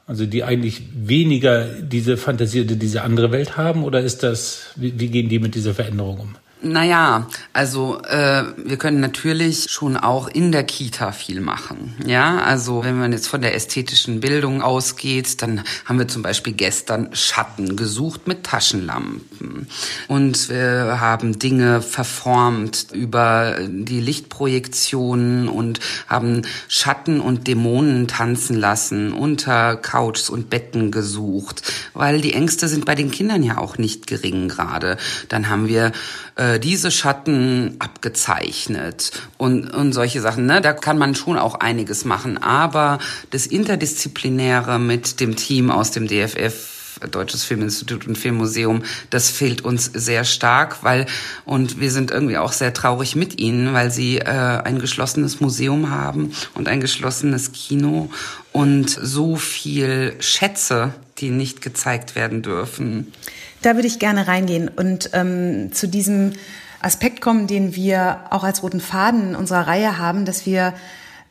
[0.06, 3.84] Also die eigentlich weniger diese fantasierte, diese andere Welt haben?
[3.84, 6.36] Oder ist das, wie, wie gehen die mit dieser Veränderung um?
[6.64, 11.94] Naja, also äh, wir können natürlich schon auch in der Kita viel machen.
[12.06, 16.52] Ja, also wenn man jetzt von der ästhetischen Bildung ausgeht, dann haben wir zum Beispiel
[16.52, 19.66] gestern Schatten gesucht mit Taschenlampen.
[20.06, 29.12] Und wir haben Dinge verformt über die Lichtprojektionen und haben Schatten und Dämonen tanzen lassen,
[29.12, 34.06] unter Couchs und Betten gesucht, weil die Ängste sind bei den Kindern ja auch nicht
[34.06, 34.96] gering gerade.
[35.28, 35.90] Dann haben wir
[36.36, 40.46] äh, diese Schatten abgezeichnet und, und solche Sachen.
[40.46, 40.60] Ne?
[40.60, 42.38] Da kann man schon auch einiges machen.
[42.38, 42.98] Aber
[43.30, 46.72] das Interdisziplinäre mit dem Team aus dem DFF
[47.10, 51.06] Deutsches Filminstitut und Filmmuseum, das fehlt uns sehr stark, weil
[51.44, 55.90] und wir sind irgendwie auch sehr traurig mit ihnen, weil sie äh, ein geschlossenes Museum
[55.90, 58.10] haben und ein geschlossenes Kino
[58.52, 63.12] und so viel Schätze, die nicht gezeigt werden dürfen.
[63.62, 66.32] Da würde ich gerne reingehen und ähm, zu diesem
[66.80, 70.74] Aspekt kommen, den wir auch als roten Faden in unserer Reihe haben, dass wir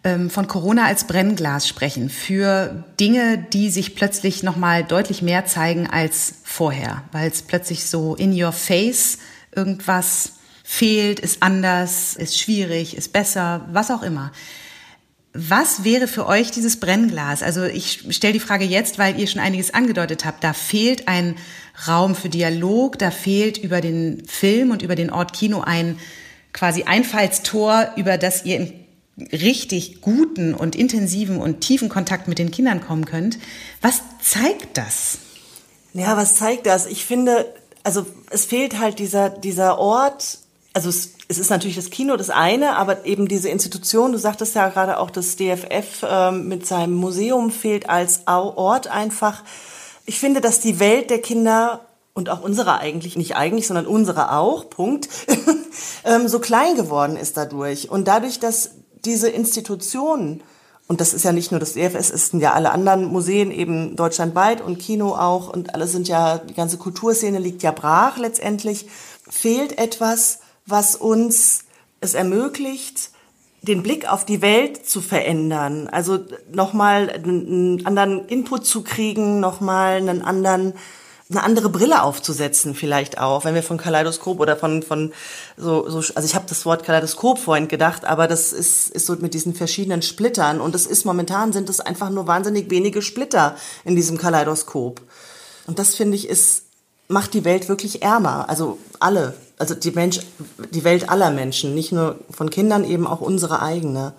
[0.03, 5.45] ähm, von Corona als Brennglas sprechen für Dinge, die sich plötzlich noch mal deutlich mehr
[5.45, 9.19] zeigen als vorher, weil es plötzlich so in your face
[9.53, 14.31] irgendwas fehlt, ist anders, ist schwierig, ist besser, was auch immer.
[15.33, 17.43] Was wäre für euch dieses Brennglas?
[17.43, 20.43] Also ich stelle die Frage jetzt, weil ihr schon einiges angedeutet habt.
[20.43, 21.35] Da fehlt ein
[21.87, 25.97] Raum für Dialog, da fehlt über den Film und über den Ort Kino ein
[26.53, 28.73] quasi Einfallstor, über das ihr in
[29.31, 33.39] richtig guten und intensiven und tiefen Kontakt mit den Kindern kommen könnt.
[33.81, 35.19] Was zeigt das?
[35.93, 36.85] Ja, was zeigt das?
[36.85, 40.39] Ich finde, also es fehlt halt dieser, dieser Ort,
[40.73, 44.55] also es, es ist natürlich das Kino das eine, aber eben diese Institution, du sagtest
[44.55, 49.43] ja gerade auch, das DFF äh, mit seinem Museum fehlt als Ort einfach.
[50.11, 54.33] Ich finde, dass die Welt der Kinder und auch unsere eigentlich, nicht eigentlich, sondern unsere
[54.33, 55.07] auch, Punkt,
[56.03, 57.89] ähm, so klein geworden ist dadurch.
[57.89, 58.71] Und dadurch, dass
[59.05, 60.43] diese Institutionen,
[60.89, 63.95] und das ist ja nicht nur das DFS, es sind ja alle anderen Museen eben
[63.95, 68.87] deutschlandweit und Kino auch und alles sind ja, die ganze Kulturszene liegt ja brach letztendlich,
[69.29, 71.63] fehlt etwas, was uns
[72.01, 73.11] es ermöglicht,
[73.61, 76.19] den Blick auf die Welt zu verändern, also
[76.51, 80.73] nochmal einen anderen Input zu kriegen, nochmal einen anderen
[81.29, 85.13] eine andere Brille aufzusetzen vielleicht auch, wenn wir von Kaleidoskop oder von von
[85.55, 89.15] so, so also ich habe das Wort Kaleidoskop vorhin gedacht, aber das ist ist so
[89.15, 90.59] mit diesen verschiedenen Splittern.
[90.59, 95.01] Und es ist momentan sind es einfach nur wahnsinnig wenige Splitter in diesem Kaleidoskop.
[95.67, 96.63] Und das finde ich ist
[97.07, 100.19] macht die Welt wirklich ärmer, also alle, also die Mensch
[100.73, 104.13] die Welt aller Menschen, nicht nur von Kindern, eben auch unsere eigene.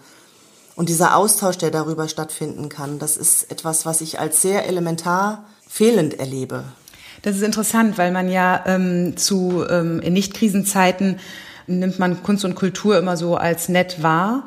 [0.74, 5.44] Und dieser Austausch, der darüber stattfinden kann, das ist etwas, was ich als sehr elementar
[5.68, 6.64] fehlend erlebe.
[7.22, 11.18] Das ist interessant, weil man ja ähm, zu ähm, in Nicht-Krisenzeiten
[11.66, 14.44] nimmt man Kunst und Kultur immer so als nett wahr.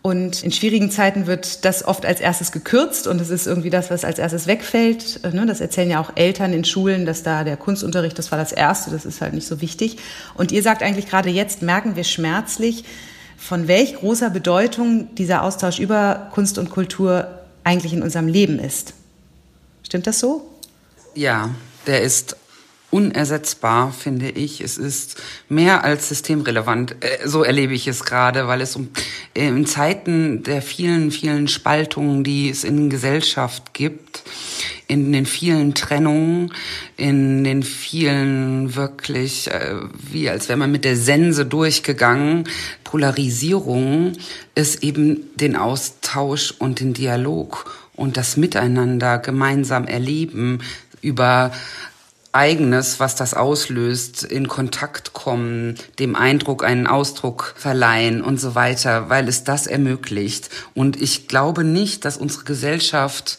[0.00, 3.90] Und in schwierigen Zeiten wird das oft als erstes gekürzt und es ist irgendwie das,
[3.90, 5.20] was als erstes wegfällt.
[5.24, 8.38] Äh, ne, das erzählen ja auch Eltern in Schulen, dass da der Kunstunterricht, das war
[8.38, 9.98] das Erste, das ist halt nicht so wichtig.
[10.34, 12.84] Und ihr sagt eigentlich gerade jetzt, merken wir schmerzlich,
[13.36, 17.28] von welch großer Bedeutung dieser Austausch über Kunst und Kultur
[17.64, 18.94] eigentlich in unserem Leben ist.
[19.82, 20.48] Stimmt das so?
[21.14, 21.50] Ja,
[21.86, 22.36] der ist
[22.90, 24.62] unersetzbar, finde ich.
[24.62, 26.96] Es ist mehr als systemrelevant.
[27.00, 28.88] Äh, so erlebe ich es gerade, weil es um,
[29.34, 34.22] äh, in Zeiten der vielen, vielen Spaltungen, die es in Gesellschaft gibt,
[34.86, 36.52] in den vielen Trennungen,
[36.96, 39.74] in den vielen wirklich, äh,
[40.10, 42.44] wie als wäre man mit der Sense durchgegangen,
[42.84, 44.16] Polarisierungen,
[44.54, 50.60] es eben den Austausch und den Dialog und das Miteinander gemeinsam erleben,
[51.02, 51.52] über
[52.32, 59.08] Eigenes, was das auslöst, in Kontakt kommen, dem Eindruck einen Ausdruck verleihen und so weiter,
[59.08, 60.50] weil es das ermöglicht.
[60.74, 63.38] Und ich glaube nicht, dass unsere Gesellschaft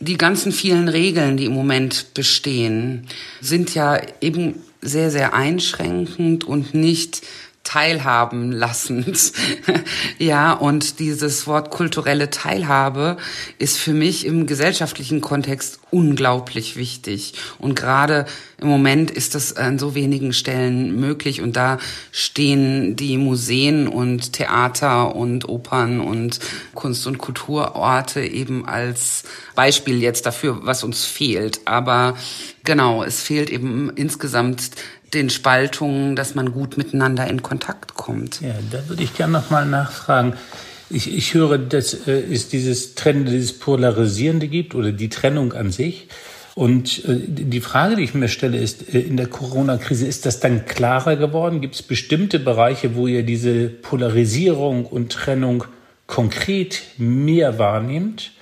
[0.00, 3.06] die ganzen vielen Regeln, die im Moment bestehen,
[3.40, 7.22] sind ja eben sehr, sehr einschränkend und nicht
[7.64, 9.32] teilhaben lassend.
[10.18, 13.16] ja, und dieses Wort kulturelle Teilhabe
[13.58, 17.34] ist für mich im gesellschaftlichen Kontext unglaublich wichtig.
[17.58, 18.26] Und gerade
[18.60, 21.40] im Moment ist das an so wenigen Stellen möglich.
[21.40, 21.78] Und da
[22.10, 26.40] stehen die Museen und Theater und Opern und
[26.74, 31.60] Kunst- und Kulturorte eben als Beispiel jetzt dafür, was uns fehlt.
[31.66, 32.16] Aber
[32.64, 34.70] genau, es fehlt eben insgesamt
[35.14, 38.40] den Spaltungen, dass man gut miteinander in Kontakt kommt.
[38.40, 40.34] Ja, da würde ich gerne noch mal nachfragen.
[40.88, 45.70] Ich, ich höre, dass äh, es dieses Trend, dieses Polarisierende gibt oder die Trennung an
[45.70, 46.08] sich.
[46.54, 50.40] Und äh, die Frage, die ich mir stelle, ist, äh, in der Corona-Krise, ist das
[50.40, 51.60] dann klarer geworden?
[51.60, 55.64] Gibt es bestimmte Bereiche, wo ihr diese Polarisierung und Trennung
[56.06, 58.32] konkret mehr wahrnehmt?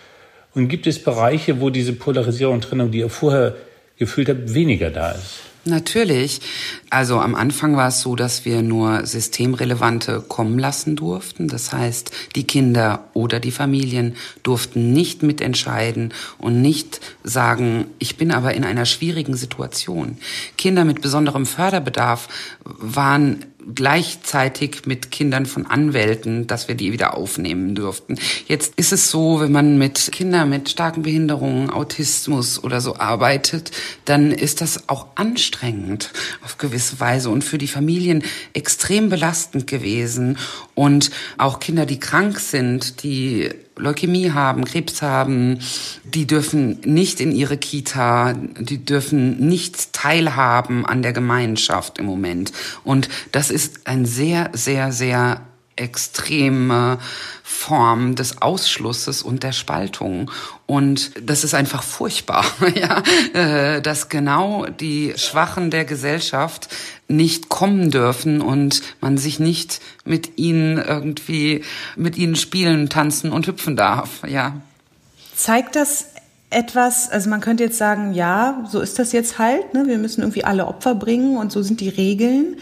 [0.54, 3.54] Und gibt es Bereiche, wo diese Polarisierung und Trennung, die ihr vorher
[3.96, 5.49] gefühlt habt, weniger da ist?
[5.66, 6.40] Natürlich.
[6.88, 11.48] Also am Anfang war es so, dass wir nur Systemrelevante kommen lassen durften.
[11.48, 18.32] Das heißt, die Kinder oder die Familien durften nicht mitentscheiden und nicht sagen, ich bin
[18.32, 20.16] aber in einer schwierigen Situation.
[20.56, 22.28] Kinder mit besonderem Förderbedarf
[22.64, 28.18] waren gleichzeitig mit Kindern von Anwälten, dass wir die wieder aufnehmen dürften.
[28.46, 33.70] Jetzt ist es so, wenn man mit Kindern mit starken Behinderungen, Autismus oder so arbeitet,
[34.04, 40.38] dann ist das auch anstrengend auf gewisse Weise und für die Familien extrem belastend gewesen.
[40.74, 43.50] Und auch Kinder, die krank sind, die
[43.80, 45.58] Leukämie haben, Krebs haben,
[46.04, 52.52] die dürfen nicht in ihre Kita, die dürfen nicht teilhaben an der Gemeinschaft im Moment.
[52.84, 55.42] Und das ist ein sehr, sehr, sehr
[55.76, 56.98] extreme
[57.42, 60.30] Form des Ausschlusses und der Spaltung.
[60.66, 66.68] Und das ist einfach furchtbar, ja, äh, dass genau die Schwachen der Gesellschaft
[67.10, 71.62] nicht kommen dürfen und man sich nicht mit ihnen irgendwie,
[71.96, 74.54] mit ihnen spielen, tanzen und hüpfen darf, ja.
[75.34, 76.06] Zeigt das
[76.50, 79.86] etwas, also man könnte jetzt sagen, ja, so ist das jetzt halt, ne?
[79.86, 82.56] wir müssen irgendwie alle Opfer bringen und so sind die Regeln.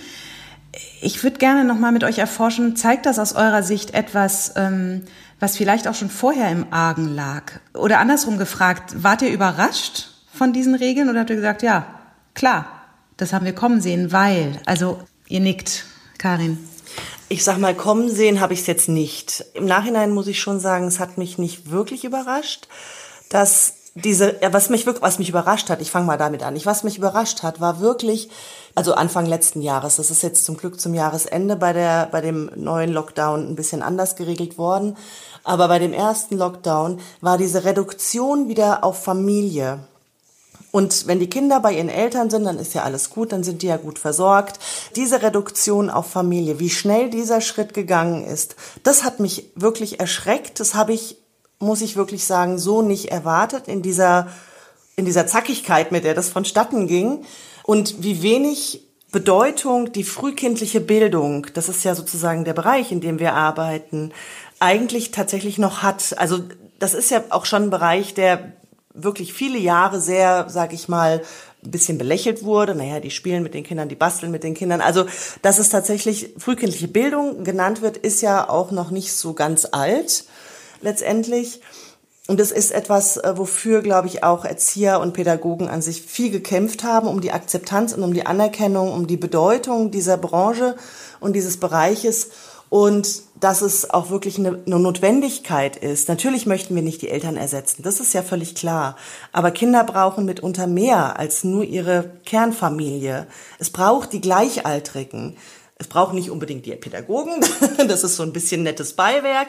[1.00, 5.02] Ich würde gerne nochmal mit euch erforschen, zeigt das aus eurer Sicht etwas, ähm,
[5.40, 7.52] was vielleicht auch schon vorher im Argen lag?
[7.74, 11.86] Oder andersrum gefragt, wart ihr überrascht von diesen Regeln oder habt ihr gesagt, ja,
[12.34, 12.77] klar,
[13.18, 15.84] das haben wir kommen sehen, weil, also ihr nickt,
[16.16, 16.58] Karin.
[17.28, 19.44] Ich sag mal, kommen sehen habe ich es jetzt nicht.
[19.52, 22.68] Im Nachhinein muss ich schon sagen, es hat mich nicht wirklich überrascht,
[23.28, 26.56] dass diese, ja, was mich wirklich, was mich überrascht hat, ich fange mal damit an.
[26.56, 28.30] Ich, was mich überrascht hat, war wirklich,
[28.74, 32.50] also Anfang letzten Jahres, das ist jetzt zum Glück zum Jahresende bei der, bei dem
[32.54, 34.96] neuen Lockdown ein bisschen anders geregelt worden.
[35.44, 39.80] Aber bei dem ersten Lockdown war diese Reduktion wieder auf Familie.
[40.70, 43.62] Und wenn die Kinder bei ihren Eltern sind, dann ist ja alles gut, dann sind
[43.62, 44.58] die ja gut versorgt.
[44.96, 50.60] Diese Reduktion auf Familie, wie schnell dieser Schritt gegangen ist, das hat mich wirklich erschreckt.
[50.60, 51.16] Das habe ich,
[51.58, 54.28] muss ich wirklich sagen, so nicht erwartet in dieser,
[54.96, 57.24] in dieser Zackigkeit, mit der das vonstatten ging.
[57.64, 63.18] Und wie wenig Bedeutung die frühkindliche Bildung, das ist ja sozusagen der Bereich, in dem
[63.18, 64.12] wir arbeiten,
[64.60, 66.14] eigentlich tatsächlich noch hat.
[66.18, 66.40] Also
[66.78, 68.52] das ist ja auch schon ein Bereich, der
[69.02, 71.22] wirklich viele Jahre sehr, sag ich mal,
[71.64, 72.74] ein bisschen belächelt wurde.
[72.74, 74.80] Naja, die spielen mit den Kindern, die basteln mit den Kindern.
[74.80, 75.06] Also,
[75.42, 80.24] dass es tatsächlich frühkindliche Bildung genannt wird, ist ja auch noch nicht so ganz alt,
[80.80, 81.60] letztendlich.
[82.28, 86.30] Und es ist etwas, äh, wofür, glaube ich, auch Erzieher und Pädagogen an sich viel
[86.30, 90.76] gekämpft haben, um die Akzeptanz und um die Anerkennung, um die Bedeutung dieser Branche
[91.20, 92.28] und dieses Bereiches
[92.68, 96.08] und dass es auch wirklich eine, eine, Notwendigkeit ist.
[96.08, 98.96] Natürlich möchten wir nicht die Eltern ersetzen, das ist ja völlig klar.
[99.32, 103.26] Aber Kinder brauchen mitunter mehr als nur ihre Kernfamilie.
[103.58, 105.36] Es braucht die Gleichaltrigen.
[105.80, 107.34] Es braucht nicht unbedingt die Pädagogen,
[107.88, 109.46] das ist so ein bisschen nettes Beiwerk,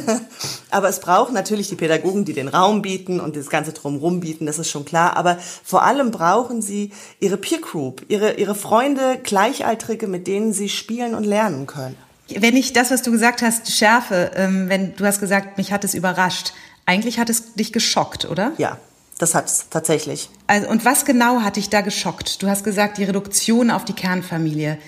[0.70, 4.46] aber es braucht natürlich die Pädagogen, die den Raum bieten und das Ganze drumherum bieten,
[4.46, 9.18] das ist schon klar, aber vor allem brauchen sie ihre Peer Group, ihre, ihre Freunde,
[9.20, 11.96] Gleichaltrige, mit denen sie spielen und lernen können.
[12.34, 15.84] Wenn ich das, was du gesagt hast, schärfe, ähm, wenn du hast gesagt, mich hat
[15.84, 16.52] es überrascht,
[16.86, 18.52] eigentlich hat es dich geschockt, oder?
[18.58, 18.78] Ja,
[19.18, 20.30] das hat es tatsächlich.
[20.46, 22.42] Also, und was genau hat dich da geschockt?
[22.42, 24.78] Du hast gesagt, die Reduktion auf die Kernfamilie.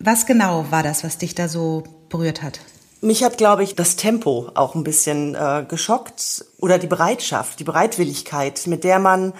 [0.00, 2.60] Was genau war das, was dich da so berührt hat?
[3.00, 7.64] Mich hat, glaube ich, das Tempo auch ein bisschen äh, geschockt oder die Bereitschaft, die
[7.64, 9.32] Bereitwilligkeit, mit der man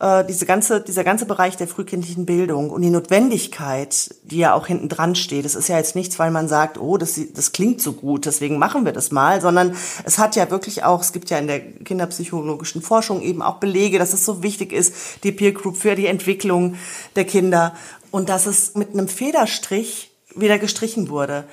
[0.00, 4.66] äh, diese ganze, dieser ganze Bereich der frühkindlichen Bildung und die Notwendigkeit, die ja auch
[4.66, 5.44] hinten dran steht.
[5.44, 8.58] Das ist ja jetzt nichts, weil man sagt, oh, das, das klingt so gut, deswegen
[8.58, 11.60] machen wir das mal, sondern es hat ja wirklich auch, es gibt ja in der
[11.60, 16.06] kinderpsychologischen Forschung eben auch Belege, dass es so wichtig ist, die Peer Group für die
[16.06, 16.76] Entwicklung
[17.14, 17.74] der Kinder
[18.10, 21.44] und dass es mit einem Federstrich wieder gestrichen wurde,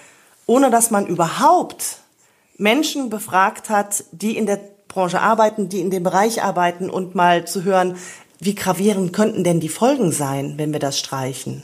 [0.45, 1.97] ohne dass man überhaupt
[2.57, 7.47] Menschen befragt hat, die in der Branche arbeiten, die in dem Bereich arbeiten und mal
[7.47, 7.95] zu hören,
[8.41, 11.63] wie gravierend könnten denn die Folgen sein, wenn wir das streichen?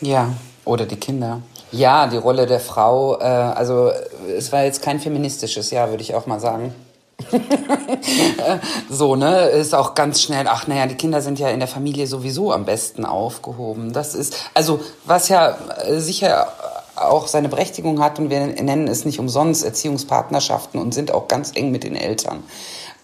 [0.00, 0.30] Ja,
[0.64, 1.42] oder die Kinder.
[1.70, 3.90] Ja, die Rolle der Frau, äh, also
[4.36, 6.74] es war jetzt kein feministisches Jahr, würde ich auch mal sagen.
[8.90, 12.06] so, ne, ist auch ganz schnell, ach naja, die Kinder sind ja in der Familie
[12.06, 13.92] sowieso am besten aufgehoben.
[13.92, 16.48] Das ist, also was ja äh, sicher
[16.96, 21.52] auch seine Berechtigung hat und wir nennen es nicht umsonst Erziehungspartnerschaften und sind auch ganz
[21.54, 22.44] eng mit den Eltern.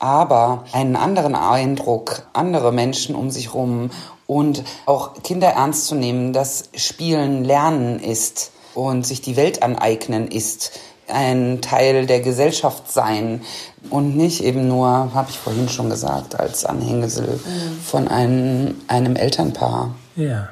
[0.00, 3.90] Aber einen anderen Eindruck, andere Menschen um sich rum
[4.26, 10.28] und auch Kinder ernst zu nehmen, dass Spielen Lernen ist und sich die Welt aneignen
[10.28, 13.42] ist, ein Teil der Gesellschaft sein
[13.90, 17.80] und nicht eben nur, habe ich vorhin schon gesagt, als Anhängsel mhm.
[17.84, 19.94] von einem, einem Elternpaar.
[20.16, 20.48] Ja.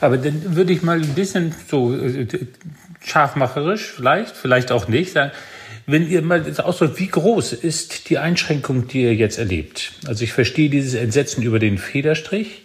[0.00, 2.26] Aber dann würde ich mal ein bisschen so äh,
[3.00, 5.32] scharfmacherisch vielleicht, vielleicht auch nicht sagen,
[5.86, 9.92] wenn ihr mal ausdrückt, wie groß ist die Einschränkung, die ihr jetzt erlebt?
[10.06, 12.62] Also ich verstehe dieses Entsetzen über den Federstrich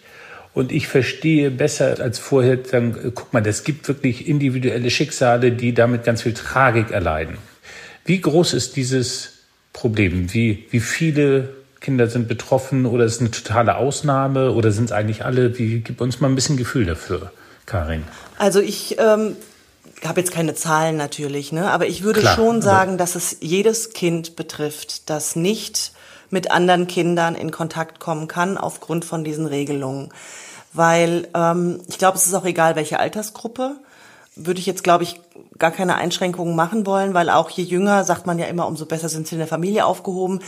[0.54, 5.52] und ich verstehe besser als vorher, dann, äh, guck mal, es gibt wirklich individuelle Schicksale,
[5.52, 7.38] die damit ganz viel Tragik erleiden.
[8.06, 9.34] Wie groß ist dieses
[9.72, 10.34] Problem?
[10.34, 14.92] Wie, wie viele Kinder sind betroffen oder ist es eine totale Ausnahme oder sind es
[14.92, 15.58] eigentlich alle?
[15.58, 17.32] Wie, gib uns mal ein bisschen Gefühl dafür,
[17.66, 18.04] Karin.
[18.38, 19.36] Also ich ähm,
[20.08, 21.72] habe jetzt keine Zahlen natürlich, ne?
[21.72, 25.94] aber ich würde Klar, schon sagen, dass es jedes Kind betrifft, das nicht
[26.32, 30.10] mit anderen Kindern in Kontakt kommen kann aufgrund von diesen Regelungen.
[30.74, 33.76] Weil ähm, ich glaube, es ist auch egal, welche Altersgruppe.
[34.38, 35.20] Würde ich jetzt, glaube ich,
[35.58, 39.10] gar keine Einschränkungen machen wollen, weil auch je jünger, sagt man ja immer, umso besser
[39.10, 40.40] sind sie in der Familie aufgehoben.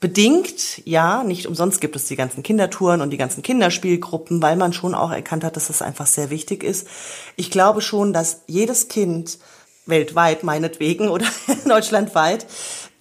[0.00, 4.72] Bedingt, ja, nicht umsonst gibt es die ganzen Kindertouren und die ganzen Kinderspielgruppen, weil man
[4.72, 6.86] schon auch erkannt hat, dass das einfach sehr wichtig ist.
[7.34, 9.38] Ich glaube schon, dass jedes Kind
[9.86, 11.26] weltweit meinetwegen oder
[11.66, 12.46] deutschlandweit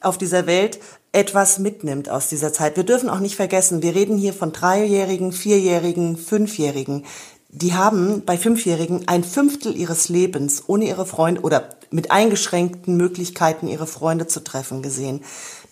[0.01, 0.79] auf dieser Welt
[1.11, 2.77] etwas mitnimmt aus dieser Zeit.
[2.77, 7.05] Wir dürfen auch nicht vergessen, wir reden hier von Dreijährigen, Vierjährigen, Fünfjährigen.
[7.49, 13.67] Die haben bei Fünfjährigen ein Fünftel ihres Lebens ohne ihre Freunde oder mit eingeschränkten Möglichkeiten
[13.67, 15.21] ihre Freunde zu treffen gesehen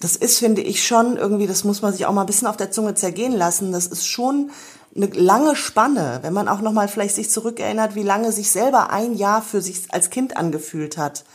[0.05, 2.57] das ist, finde ich, schon irgendwie, das muss man sich auch mal ein bisschen auf
[2.57, 3.71] der Zunge zergehen lassen.
[3.71, 4.51] Das ist schon
[4.95, 8.91] eine lange Spanne, wenn man auch noch mal vielleicht sich zurückerinnert, wie lange sich selber
[8.91, 11.25] ein Jahr für sich als Kind angefühlt hat.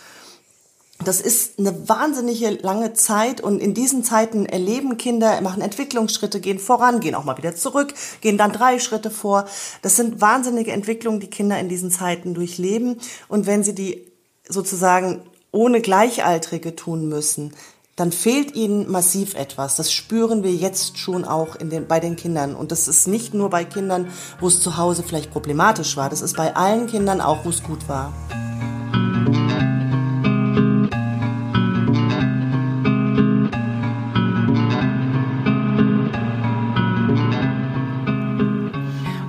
[1.05, 6.61] Das ist eine wahnsinnige lange Zeit und in diesen Zeiten erleben Kinder, machen Entwicklungsschritte, gehen
[6.61, 9.47] voran, gehen auch mal wieder zurück, gehen dann drei Schritte vor.
[9.83, 13.01] Das sind wahnsinnige Entwicklungen, die Kinder in diesen Zeiten durchleben.
[13.27, 14.13] Und wenn sie die
[14.49, 17.53] sozusagen ohne Gleichaltrige tun müssen,
[18.01, 19.77] dann fehlt ihnen massiv etwas.
[19.77, 22.55] Das spüren wir jetzt schon auch den, bei den Kindern.
[22.55, 24.09] Und das ist nicht nur bei Kindern,
[24.41, 26.09] wo es zu Hause vielleicht problematisch war.
[26.09, 28.15] Das ist bei allen Kindern auch, wo es gut war.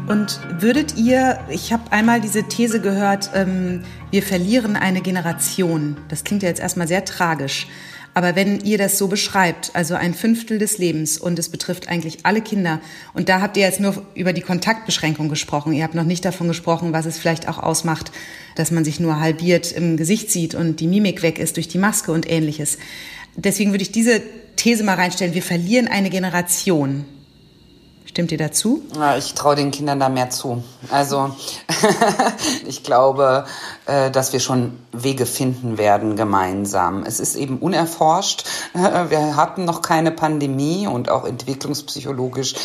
[0.08, 5.98] Und würdet ihr, ich habe einmal diese These gehört, ähm, wir verlieren eine Generation.
[6.08, 7.68] Das klingt ja jetzt erstmal sehr tragisch.
[8.14, 12.26] Aber wenn ihr das so beschreibt, also ein Fünftel des Lebens und es betrifft eigentlich
[12.26, 12.82] alle Kinder,
[13.14, 16.48] und da habt ihr jetzt nur über die Kontaktbeschränkung gesprochen, ihr habt noch nicht davon
[16.48, 18.12] gesprochen, was es vielleicht auch ausmacht,
[18.56, 21.78] dass man sich nur halbiert im Gesicht sieht und die Mimik weg ist durch die
[21.78, 22.78] Maske und ähnliches.
[23.38, 24.22] Deswegen würde ich diese
[24.58, 27.06] These mal reinstellen, wir verlieren eine Generation.
[28.12, 28.82] Stimmt ihr dazu?
[28.94, 30.62] Ja, ich traue den Kindern da mehr zu.
[30.90, 31.34] Also
[32.68, 33.46] ich glaube,
[33.86, 37.04] äh, dass wir schon Wege finden werden gemeinsam.
[37.04, 38.44] Es ist eben unerforscht.
[38.74, 42.56] Wir hatten noch keine Pandemie und auch entwicklungspsychologisch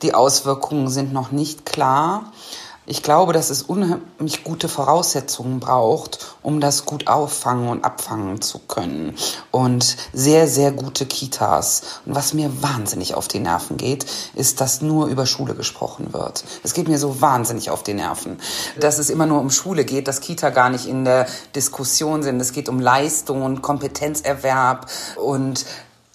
[0.00, 2.32] die Auswirkungen sind noch nicht klar.
[2.86, 8.58] Ich glaube, dass es unheimlich gute Voraussetzungen braucht, um das gut auffangen und abfangen zu
[8.58, 9.16] können.
[9.50, 11.82] Und sehr, sehr gute Kitas.
[12.04, 16.44] Und was mir wahnsinnig auf die Nerven geht, ist, dass nur über Schule gesprochen wird.
[16.62, 18.38] Es geht mir so wahnsinnig auf die Nerven,
[18.78, 22.38] dass es immer nur um Schule geht, dass Kita gar nicht in der Diskussion sind.
[22.38, 25.64] Es geht um Leistung und Kompetenzerwerb und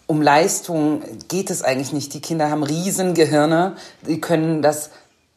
[0.05, 2.13] um Leistung geht es eigentlich nicht.
[2.13, 3.75] Die Kinder haben Riesengehirne,
[4.07, 4.89] die können das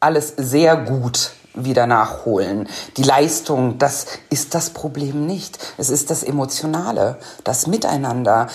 [0.03, 2.67] alles sehr gut wieder nachholen.
[2.97, 5.59] Die Leistung, das ist das Problem nicht.
[5.77, 8.47] Es ist das Emotionale, das Miteinander.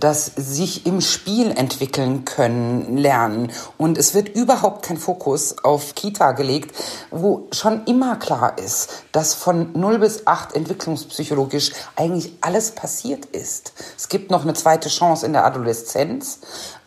[0.00, 3.52] das sich im Spiel entwickeln können, lernen.
[3.78, 6.74] Und es wird überhaupt kein Fokus auf Kita gelegt,
[7.12, 13.72] wo schon immer klar ist, dass von 0 bis 8 entwicklungspsychologisch eigentlich alles passiert ist.
[13.96, 16.40] Es gibt noch eine zweite Chance in der Adoleszenz,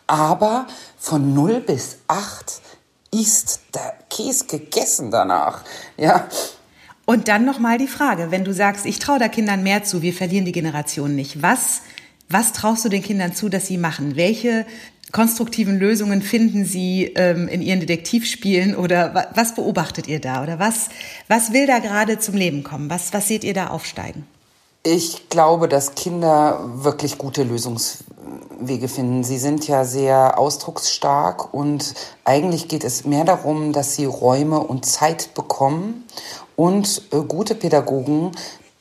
[0.06, 0.66] aber
[0.98, 2.60] von 0 bis 8
[3.10, 5.64] ist der Käse gegessen danach.
[5.96, 6.28] Ja,
[7.08, 10.12] und dann nochmal die Frage, wenn du sagst, ich traue da Kindern mehr zu, wir
[10.12, 11.40] verlieren die Generation nicht.
[11.40, 11.80] Was,
[12.28, 14.14] was traust du den Kindern zu, dass sie machen?
[14.14, 14.66] Welche
[15.10, 20.90] konstruktiven Lösungen finden Sie ähm, in Ihren Detektivspielen oder was beobachtet ihr da oder was,
[21.28, 22.90] was will da gerade zum Leben kommen?
[22.90, 24.26] Was, was seht ihr da aufsteigen?
[24.82, 27.42] Ich glaube, dass Kinder wirklich gute
[28.58, 29.24] Lösungswege finden.
[29.24, 34.84] Sie sind ja sehr ausdrucksstark und eigentlich geht es mehr darum, dass sie Räume und
[34.84, 36.04] Zeit bekommen
[36.56, 38.32] und äh, gute Pädagogen,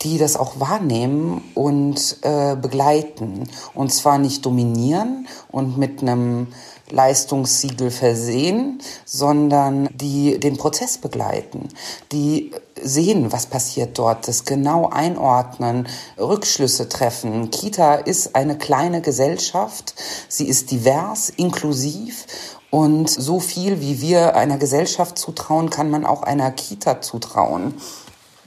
[0.02, 3.50] die das auch wahrnehmen und äh, begleiten.
[3.74, 6.48] Und zwar nicht dominieren und mit einem
[6.90, 11.70] Leistungssiegel versehen, sondern die den Prozess begleiten,
[12.12, 17.52] die sehen, was passiert dort, das genau einordnen, Rückschlüsse treffen.
[17.52, 19.96] Kita ist eine kleine Gesellschaft,
[20.30, 22.26] sie ist divers, inklusiv
[22.70, 27.74] und so viel, wie wir einer Gesellschaft zutrauen, kann man auch einer Kita zutrauen.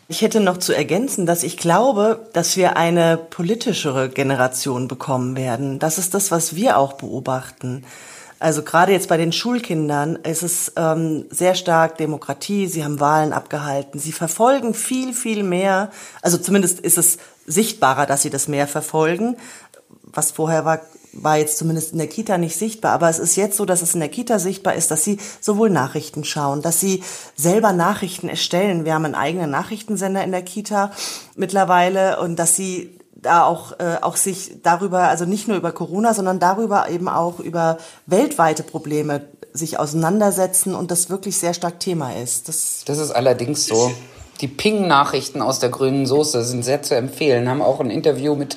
[0.09, 5.78] Ich hätte noch zu ergänzen, dass ich glaube, dass wir eine politischere Generation bekommen werden.
[5.78, 7.84] Das ist das, was wir auch beobachten.
[8.41, 12.66] Also gerade jetzt bei den Schulkindern ist es ähm, sehr stark Demokratie.
[12.66, 14.01] Sie haben Wahlen abgehalten.
[14.01, 15.91] Sie verfolgen viel, viel mehr.
[16.22, 19.36] Also zumindest ist es sichtbarer, dass sie das mehr verfolgen.
[20.05, 20.80] Was vorher war,
[21.12, 23.93] war jetzt zumindest in der Kita nicht sichtbar, aber es ist jetzt so, dass es
[23.93, 27.03] in der Kita sichtbar ist, dass sie sowohl Nachrichten schauen, dass sie
[27.36, 28.86] selber Nachrichten erstellen.
[28.86, 30.93] Wir haben einen eigenen Nachrichtensender in der Kita
[31.36, 36.14] mittlerweile und dass sie da auch, äh, auch sich darüber, also nicht nur über Corona,
[36.14, 42.16] sondern darüber eben auch über weltweite Probleme sich auseinandersetzen und das wirklich sehr stark Thema
[42.16, 42.48] ist.
[42.48, 43.92] Das, das ist allerdings so.
[44.40, 47.48] Die Ping-Nachrichten aus der grünen Soße sind sehr zu empfehlen.
[47.48, 48.56] Haben auch ein Interview mit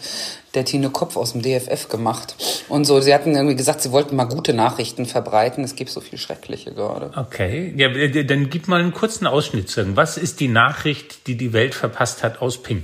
[0.53, 2.35] der Tine Kopf aus dem DFF gemacht.
[2.69, 5.63] Und so, sie hatten irgendwie gesagt, sie wollten mal gute Nachrichten verbreiten.
[5.63, 7.11] Es gibt so viel Schreckliche gerade.
[7.17, 7.89] Okay, ja,
[8.23, 9.73] dann gib mal einen kurzen Ausschnitt.
[9.95, 12.83] Was ist die Nachricht, die die Welt verpasst hat aus Ping?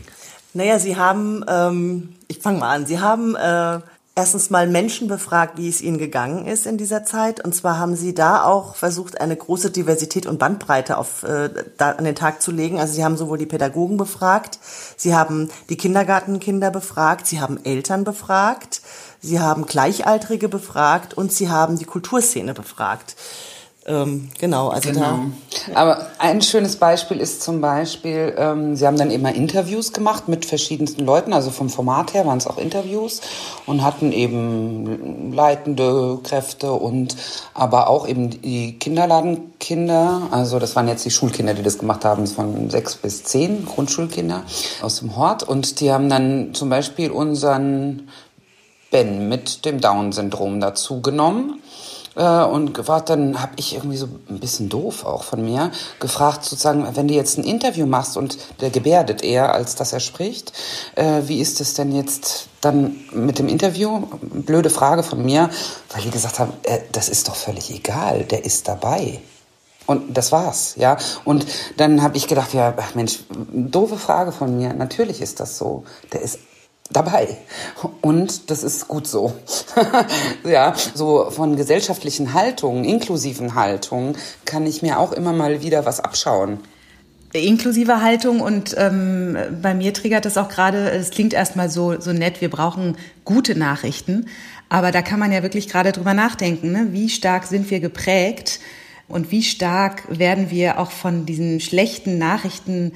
[0.54, 3.80] Naja, sie haben, ähm, ich fange mal an, sie haben äh,
[4.16, 7.44] erstens mal Menschen befragt, wie es ihnen gegangen ist in dieser Zeit.
[7.44, 11.92] Und zwar haben sie da auch versucht, eine große Diversität und Bandbreite auf, äh, da
[11.92, 12.80] an den Tag zu legen.
[12.80, 14.60] Also sie haben sowohl die Pädagogen befragt,
[14.98, 18.82] sie haben die Kindergartenkinder befragt, sie haben Eltern befragt,
[19.22, 23.16] sie haben Gleichaltrige befragt und sie haben die Kulturszene befragt.
[23.86, 25.20] Ähm, genau, also genau.
[25.72, 25.74] da.
[25.74, 30.46] Aber ein schönes Beispiel ist zum Beispiel, ähm, Sie haben dann immer Interviews gemacht mit
[30.46, 33.22] verschiedensten Leuten, also vom Format her waren es auch Interviews
[33.66, 37.16] und hatten eben leitende Kräfte und
[37.54, 42.28] aber auch eben die Kinderladenkinder, also das waren jetzt die Schulkinder, die das gemacht haben,
[42.28, 44.44] von sechs bis zehn Grundschulkinder
[44.82, 48.10] aus dem Hort und die haben dann zum Beispiel unseren
[48.92, 51.62] Ben mit dem Down-Syndrom dazu genommen
[52.20, 56.44] äh, und gefragt, dann habe ich irgendwie so ein bisschen doof auch von mir gefragt,
[56.44, 60.52] sozusagen, wenn du jetzt ein Interview machst und der gebärdet eher, als dass er spricht,
[60.96, 64.04] äh, wie ist es denn jetzt dann mit dem Interview?
[64.22, 65.50] Blöde Frage von mir,
[65.94, 69.22] weil die gesagt haben, äh, das ist doch völlig egal, der ist dabei.
[69.86, 70.98] Und das war's, ja.
[71.26, 71.48] Und
[71.78, 74.72] dann habe ich gedacht, ja, Mensch, doofe Frage von mir.
[74.74, 75.84] Natürlich ist das so.
[76.14, 76.38] Der ist
[76.90, 77.38] dabei.
[78.02, 79.34] Und das ist gut so.
[80.44, 84.16] ja, so von gesellschaftlichen Haltungen, inklusiven Haltungen,
[84.46, 86.60] kann ich mir auch immer mal wieder was abschauen.
[87.32, 92.12] Inklusive Haltung und ähm, bei mir triggert das auch gerade, es klingt erstmal so, so
[92.12, 94.26] nett, wir brauchen gute Nachrichten,
[94.68, 96.88] aber da kann man ja wirklich gerade drüber nachdenken, ne?
[96.90, 98.60] wie stark sind wir geprägt
[99.08, 102.94] und wie stark werden wir auch von diesen schlechten Nachrichten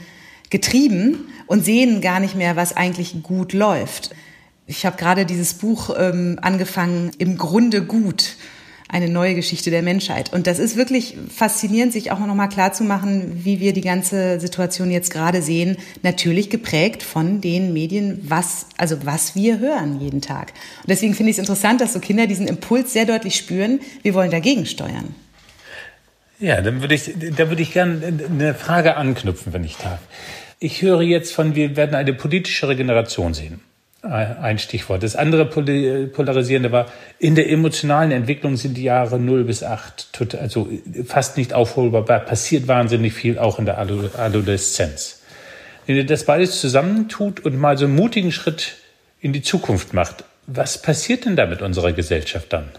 [0.54, 4.12] getrieben und sehen gar nicht mehr, was eigentlich gut läuft.
[4.68, 8.38] Ich habe gerade dieses Buch ähm, angefangen, im Grunde gut,
[8.88, 10.32] eine neue Geschichte der Menschheit.
[10.32, 13.82] Und das ist wirklich faszinierend, sich auch noch mal klar zu machen, wie wir die
[13.82, 15.78] ganze Situation jetzt gerade sehen.
[16.04, 20.54] Natürlich geprägt von den Medien, was, also was wir hören jeden Tag.
[20.84, 23.80] Und deswegen finde ich es interessant, dass so Kinder diesen Impuls sehr deutlich spüren.
[24.04, 25.16] Wir wollen dagegen steuern.
[26.40, 30.00] Ja, dann würde ich, da würde ich gerne eine Frage anknüpfen, wenn ich darf.
[30.64, 33.60] Ich höre jetzt von, wir werden eine politischere Generation sehen.
[34.02, 35.04] Ein Stichwort.
[35.04, 36.86] Das andere Polarisierende war,
[37.20, 40.70] in der emotionalen Entwicklung sind die Jahre 0 bis 8 also
[41.06, 42.04] fast nicht aufholbar.
[42.04, 45.22] Passiert wahnsinnig viel auch in der Adoleszenz.
[45.86, 48.76] Wenn ihr das beides zusammentut und mal so einen mutigen Schritt
[49.20, 52.70] in die Zukunft macht, Was passiert denn da mit unserer Gesellschaft dann?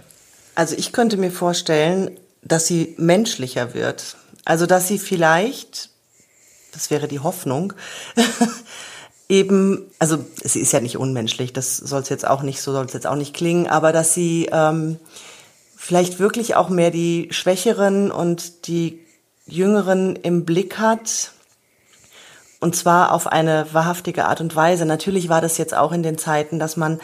[0.55, 2.13] Also ich könnte mir vorstellen,
[2.43, 4.17] dass sie menschlicher wird.
[4.47, 5.91] Also dass sie vielleicht,
[6.75, 7.73] das wäre die Hoffnung,
[9.29, 12.85] eben, also sie ist ja nicht unmenschlich, das soll es jetzt auch nicht, so soll
[12.85, 14.99] es jetzt auch nicht klingen, aber dass sie ähm,
[15.77, 19.01] vielleicht wirklich auch mehr die Schwächeren und die
[19.47, 21.33] Jüngeren im Blick hat.
[22.61, 24.87] Und zwar auf eine wahrhaftige Art und Weise.
[24.87, 26.99] Natürlich war das jetzt auch in den Zeiten, dass man,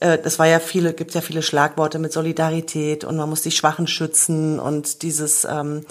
[0.00, 3.50] äh, das war ja viele, gibt ja viele Schlagworte mit Solidarität und man muss die
[3.50, 5.84] Schwachen schützen und dieses ähm,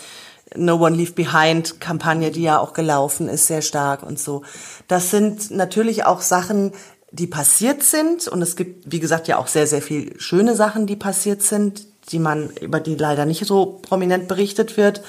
[0.55, 4.43] No One Leave Behind Kampagne, die ja auch gelaufen ist, sehr stark und so.
[4.87, 6.73] Das sind natürlich auch Sachen,
[7.11, 10.87] die passiert sind und es gibt, wie gesagt, ja auch sehr, sehr viel schöne Sachen,
[10.87, 15.01] die passiert sind, die man, über die leider nicht so prominent berichtet wird.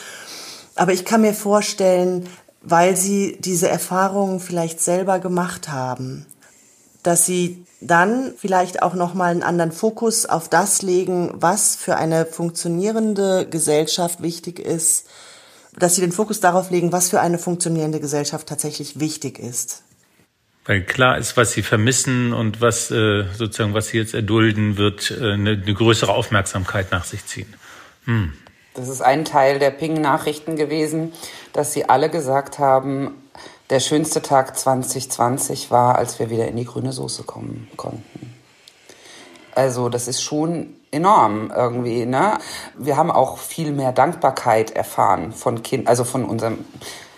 [0.75, 2.29] Aber ich kann mir vorstellen,
[2.63, 6.27] weil sie diese Erfahrungen vielleicht selber gemacht haben,
[7.03, 11.97] dass sie dann vielleicht auch noch mal einen anderen Fokus auf das legen, was für
[11.97, 15.07] eine funktionierende Gesellschaft wichtig ist,
[15.77, 19.83] dass sie den Fokus darauf legen, was für eine funktionierende Gesellschaft tatsächlich wichtig ist.
[20.65, 25.11] Weil klar ist, was sie vermissen und was äh, sozusagen, was sie jetzt erdulden, wird
[25.11, 27.53] äh, eine, eine größere Aufmerksamkeit nach sich ziehen.
[28.05, 28.33] Hm.
[28.75, 31.13] Das ist ein Teil der Ping-Nachrichten gewesen,
[31.53, 33.15] dass sie alle gesagt haben,
[33.71, 38.35] der schönste Tag 2020 war, als wir wieder in die grüne Soße kommen konnten.
[39.55, 42.07] Also das ist schon enorm irgendwie.
[42.07, 42.39] Ne?
[42.77, 46.65] Wir haben auch viel mehr Dankbarkeit erfahren von Kind, also von unserem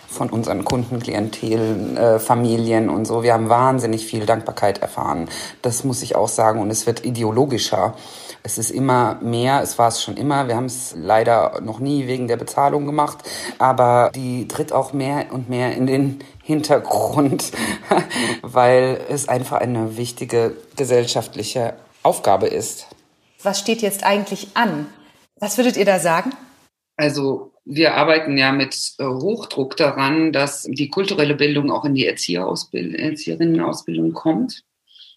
[0.07, 3.21] von unseren Kunden, Klientel, äh, Familien und so.
[3.21, 5.27] Wir haben wahnsinnig viel Dankbarkeit erfahren.
[5.61, 6.61] Das muss ich auch sagen.
[6.61, 7.95] Und es wird ideologischer.
[8.41, 10.47] Es ist immer mehr, es war es schon immer.
[10.47, 13.17] Wir haben es leider noch nie wegen der Bezahlung gemacht,
[13.59, 17.51] aber die tritt auch mehr und mehr in den Hintergrund,
[18.41, 21.73] weil es einfach eine wichtige gesellschaftliche
[22.03, 22.87] Aufgabe ist.
[23.45, 24.87] Was steht jetzt eigentlich an?
[25.39, 26.33] Was würdet ihr da sagen?
[26.97, 32.07] Also wir arbeiten ja mit äh, Hochdruck daran, dass die kulturelle Bildung auch in die
[32.07, 34.63] Erzieherinnenausbildung kommt.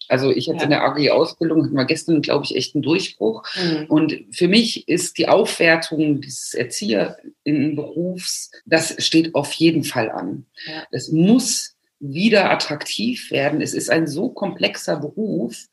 [0.07, 0.65] Also ich hatte ja.
[0.65, 3.41] in der AG-Ausbildung, hatten wir gestern, glaube ich, echt einen Durchbruch.
[3.55, 3.87] Mhm.
[3.87, 10.45] Und für mich ist die Aufwertung dieses Erzieherinnenberufs, das steht auf jeden Fall an.
[10.67, 10.83] Ja.
[10.91, 13.61] Das muss wieder attraktiv werden.
[13.61, 15.67] Es ist ein so komplexer Beruf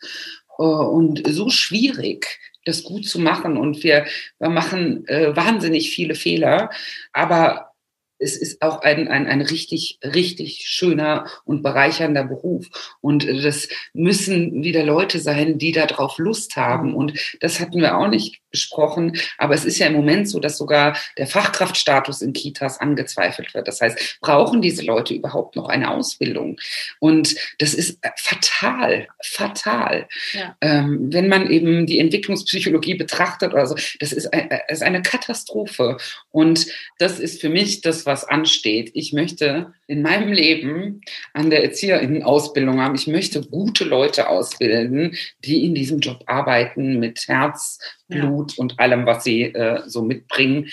[0.62, 3.56] und so schwierig, das gut zu machen.
[3.56, 4.06] Und wir,
[4.38, 6.70] wir machen äh, wahnsinnig viele Fehler,
[7.12, 7.72] aber
[8.18, 12.96] es ist auch ein, ein, ein richtig, richtig schöner und bereichernder Beruf.
[13.00, 16.94] Und das müssen wieder Leute sein, die darauf Lust haben.
[16.94, 19.18] Und das hatten wir auch nicht besprochen.
[19.36, 23.68] Aber es ist ja im Moment so, dass sogar der Fachkraftstatus in Kitas angezweifelt wird.
[23.68, 26.58] Das heißt, brauchen diese Leute überhaupt noch eine Ausbildung?
[26.98, 30.08] Und das ist fatal, fatal.
[30.32, 30.56] Ja.
[30.62, 35.98] Ähm, wenn man eben die Entwicklungspsychologie betrachtet oder so, das ist, ein, ist eine Katastrophe.
[36.30, 36.66] Und
[36.98, 38.90] das ist für mich das, was ansteht.
[38.94, 41.00] Ich möchte in meinem Leben
[41.32, 42.94] an der Erzieherinnenausbildung haben.
[42.94, 47.78] Ich möchte gute Leute ausbilden, die in diesem Job arbeiten mit Herz,
[48.08, 48.62] Blut ja.
[48.62, 50.68] und allem, was sie äh, so mitbringen.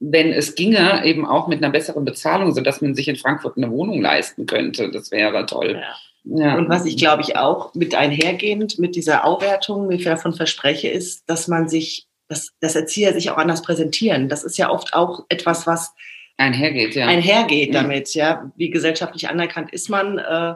[0.00, 3.70] Wenn es ginge, eben auch mit einer besseren Bezahlung, sodass man sich in Frankfurt eine
[3.70, 4.90] Wohnung leisten könnte.
[4.90, 5.78] Das wäre toll.
[5.80, 5.94] Ja.
[6.24, 6.56] Ja.
[6.56, 11.28] Und was ich glaube ich auch mit einhergehend mit dieser Aufwertung mir davon verspreche, ist,
[11.28, 14.28] dass man sich, dass, dass Erzieher sich auch anders präsentieren.
[14.28, 15.92] Das ist ja oft auch etwas, was
[16.36, 17.06] einhergeht, ja.
[17.06, 18.50] Einhergeht damit, ja.
[18.56, 20.54] Wie gesellschaftlich anerkannt ist man äh,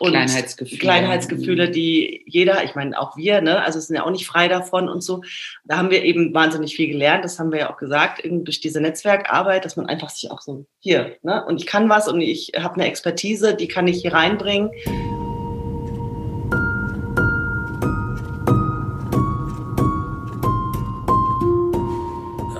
[0.00, 0.80] und Kleinheitsgefühle.
[0.80, 4.88] Kleinheitsgefühle, die jeder, ich meine auch wir, ne, also sind ja auch nicht frei davon
[4.88, 5.22] und so.
[5.64, 7.24] Da haben wir eben wahnsinnig viel gelernt.
[7.24, 10.40] Das haben wir ja auch gesagt, eben durch diese Netzwerkarbeit, dass man einfach sich auch
[10.40, 14.02] so hier, ne, und ich kann was und ich habe eine Expertise, die kann ich
[14.02, 14.70] hier reinbringen.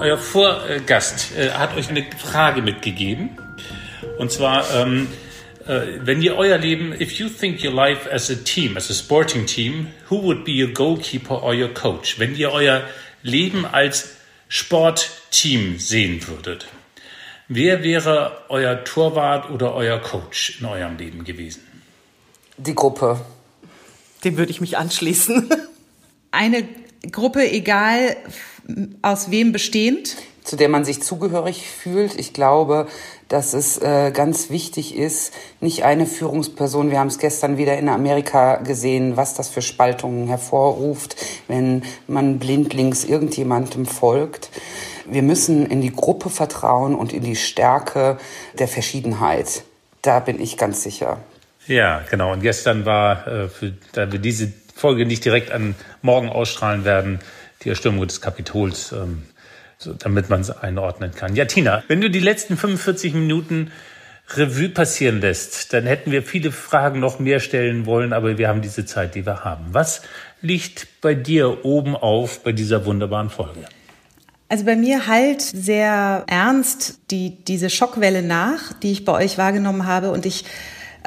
[0.09, 3.31] Euer Vorgast äh, hat euch eine Frage mitgegeben.
[4.17, 5.07] Und zwar, ähm,
[5.67, 8.95] äh, wenn ihr euer Leben, if you think your life as a team, as a
[8.95, 12.19] sporting team, who would be your goalkeeper or your coach?
[12.19, 12.85] Wenn ihr euer
[13.23, 14.17] Leben als
[14.49, 16.69] Sportteam sehen würdet,
[17.49, 21.63] wer wäre euer Torwart oder euer Coach in eurem Leben gewesen?
[22.57, 23.21] Die Gruppe.
[24.25, 25.51] Dem würde ich mich anschließen.
[26.31, 26.67] Eine
[27.13, 28.17] Gruppe, egal
[29.03, 30.17] aus wem bestehend?
[30.45, 32.19] Zu der man sich zugehörig fühlt.
[32.19, 32.87] Ich glaube,
[33.29, 37.91] dass es äh, ganz wichtig ist, nicht eine Führungsperson, wir haben es gestern wieder in
[37.91, 41.17] Amerika gesehen, was das für Spaltungen hervorruft,
[41.47, 44.49] wenn man blindlings irgendjemandem folgt.
[45.07, 48.17] Wir müssen in die Gruppe vertrauen und in die Stärke
[48.59, 49.65] der Verschiedenheit.
[50.01, 51.19] Da bin ich ganz sicher.
[51.67, 52.33] Ja, genau.
[52.33, 57.21] Und gestern war, äh, für, da wir diese Folge nicht direkt an morgen ausstrahlen werden,
[57.65, 59.23] die Erstürmung des Kapitols, ähm,
[59.79, 61.37] so, damit man es einordnen kann.
[61.37, 63.71] Ja, Tina, wenn du die letzten 45 Minuten
[64.31, 68.61] Revue passieren lässt, dann hätten wir viele Fragen noch mehr stellen wollen, aber wir haben
[68.61, 69.67] diese Zeit, die wir haben.
[69.73, 70.03] Was
[70.43, 73.65] liegt bei dir oben auf bei dieser wunderbaren Folge?
[74.51, 79.87] Also bei mir halt sehr ernst die, diese Schockwelle nach, die ich bei euch wahrgenommen
[79.87, 80.45] habe und ich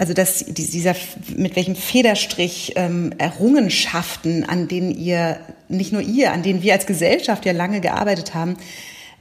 [0.02, 0.96] also dass dieser
[1.36, 5.40] mit welchem Federstrich ähm, Errungenschaften, an denen ihr
[5.70, 8.58] nicht nur ihr, an denen wir als Gesellschaft ja lange gearbeitet haben,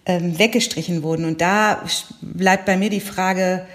[0.06, 1.26] ähm, weggestrichen wurden.
[1.26, 1.82] Und da
[2.22, 3.66] bleibt bei mir die Frage,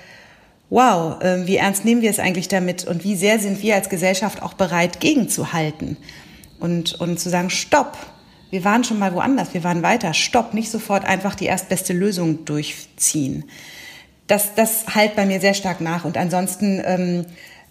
[0.72, 3.90] wow, äh, wie ernst nehmen wir es eigentlich damit und wie sehr sind wir als
[3.90, 5.98] Gesellschaft auch bereit, gegenzuhalten
[6.60, 8.00] und, und zu sagen, stopp,
[8.50, 12.46] wir waren schon mal woanders, wir waren weiter, stopp, nicht sofort einfach die erstbeste Lösung
[12.46, 13.44] durchziehen.
[14.28, 16.06] Das, das halt bei mir sehr stark nach.
[16.06, 17.26] Und ansonsten ähm,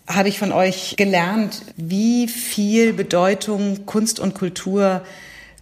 [0.07, 5.03] habe ich von euch gelernt, wie viel Bedeutung Kunst und Kultur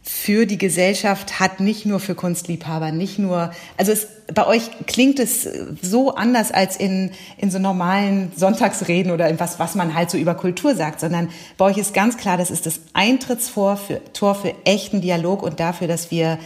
[0.04, 5.20] für die Gesellschaft hat, nicht nur für Kunstliebhaber, nicht nur, also es, bei euch klingt
[5.20, 5.48] es
[5.80, 10.18] so anders als in, in so normalen Sonntagsreden oder in was, was man halt so
[10.18, 14.34] über Kultur sagt, sondern bei euch ist ganz klar, das ist das Eintrittstor für, Tor
[14.34, 16.38] für echten Dialog und dafür, dass wir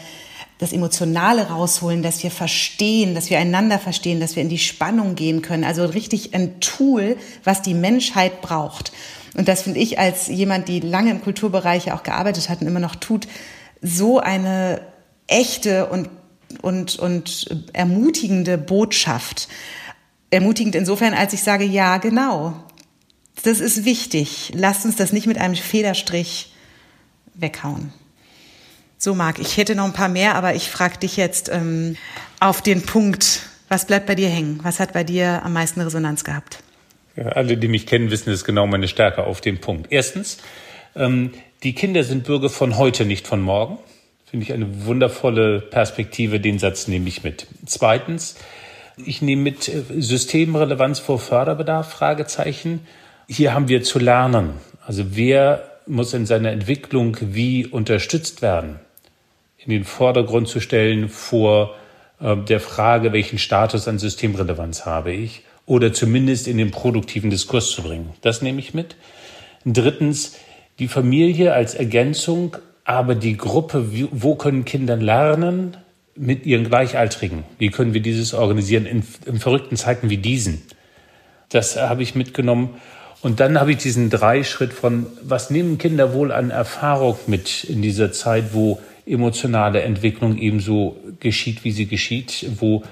[0.59, 5.15] das Emotionale rausholen, dass wir verstehen, dass wir einander verstehen, dass wir in die Spannung
[5.15, 5.65] gehen können.
[5.65, 8.93] Also richtig ein Tool, was die Menschheit braucht.
[9.37, 12.81] Und das finde ich als jemand, die lange im Kulturbereich auch gearbeitet hat und immer
[12.81, 13.29] noch tut,
[13.83, 14.81] so eine
[15.27, 16.09] echte und,
[16.63, 19.49] und, und ermutigende Botschaft.
[20.31, 22.55] Ermutigend insofern, als ich sage, ja, genau.
[23.43, 24.53] Das ist wichtig.
[24.55, 26.53] Lasst uns das nicht mit einem Federstrich
[27.35, 27.93] weghauen.
[29.07, 31.97] So, Marc, ich hätte noch ein paar mehr, aber ich frage dich jetzt ähm,
[32.41, 33.43] auf den Punkt.
[33.69, 34.59] Was bleibt bei dir hängen?
[34.65, 36.59] Was hat bei dir am meisten Resonanz gehabt?
[37.15, 39.87] Ja, alle, die mich kennen, wissen, das ist genau meine Stärke auf dem Punkt.
[39.91, 40.39] Erstens,
[40.97, 41.31] ähm,
[41.63, 43.79] die Kinder sind Bürger von heute, nicht von morgen.
[44.29, 46.41] Finde ich eine wundervolle Perspektive.
[46.41, 47.47] Den Satz nehme ich mit.
[47.65, 48.35] Zweitens,
[48.97, 52.81] ich nehme mit äh, Systemrelevanz vor Förderbedarf, Fragezeichen.
[53.29, 54.55] Hier haben wir zu lernen.
[54.85, 58.81] Also wer muss in seiner Entwicklung wie unterstützt werden?
[59.67, 61.75] In den Vordergrund zu stellen vor
[62.21, 67.73] äh, der Frage, welchen Status an Systemrelevanz habe ich, oder zumindest in den produktiven Diskurs
[67.73, 68.11] zu bringen.
[68.21, 68.97] Das nehme ich mit.
[69.65, 70.37] Drittens,
[70.79, 75.77] die Familie als Ergänzung, aber die Gruppe, wo können Kinder lernen
[76.15, 77.43] mit ihren Gleichaltrigen?
[77.59, 80.63] Wie können wir dieses organisieren in, in verrückten Zeiten wie diesen?
[81.49, 82.77] Das habe ich mitgenommen.
[83.23, 87.83] Und dann habe ich diesen Dreischritt von, was nehmen Kinder wohl an Erfahrung mit in
[87.83, 92.83] dieser Zeit, wo emotionale Entwicklung ebenso geschieht, wie sie geschieht, wo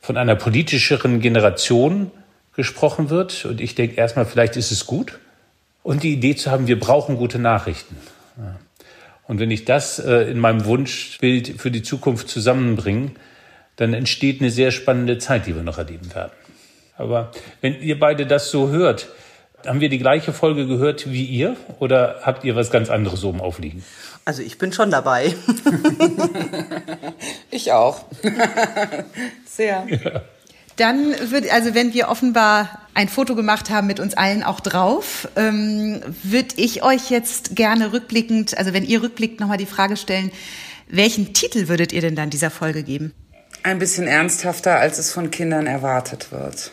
[0.00, 2.10] von einer politischeren Generation
[2.56, 3.44] gesprochen wird.
[3.44, 5.18] Und ich denke erstmal, vielleicht ist es gut.
[5.82, 7.96] Und die Idee zu haben, wir brauchen gute Nachrichten.
[9.26, 13.12] Und wenn ich das äh, in meinem Wunschbild für die Zukunft zusammenbringe,
[13.76, 16.32] dann entsteht eine sehr spannende Zeit, die wir noch erleben werden.
[16.96, 19.08] Aber wenn ihr beide das so hört,
[19.66, 23.40] haben wir die gleiche Folge gehört wie ihr oder habt ihr was ganz anderes oben
[23.40, 23.84] aufliegen?
[24.30, 25.34] Also ich bin schon dabei.
[27.50, 28.04] ich auch.
[29.44, 29.84] Sehr.
[29.88, 30.22] Ja.
[30.76, 35.26] Dann wird, also wenn wir offenbar ein Foto gemacht haben mit uns allen auch drauf,
[35.34, 40.30] ähm, würde ich euch jetzt gerne rückblickend, also wenn ihr rückblickt, nochmal die Frage stellen,
[40.86, 43.12] welchen Titel würdet ihr denn dann dieser Folge geben?
[43.64, 46.70] Ein bisschen ernsthafter, als es von Kindern erwartet wird.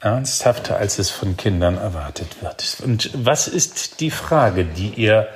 [0.00, 2.78] Ernsthafter, als es von Kindern erwartet wird.
[2.82, 5.28] Und was ist die Frage, die ihr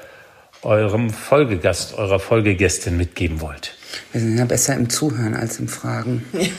[0.62, 3.76] eurem Folgegast, eurer Folgegästin mitgeben wollt?
[4.12, 6.24] Wir sind ja besser im Zuhören als im Fragen.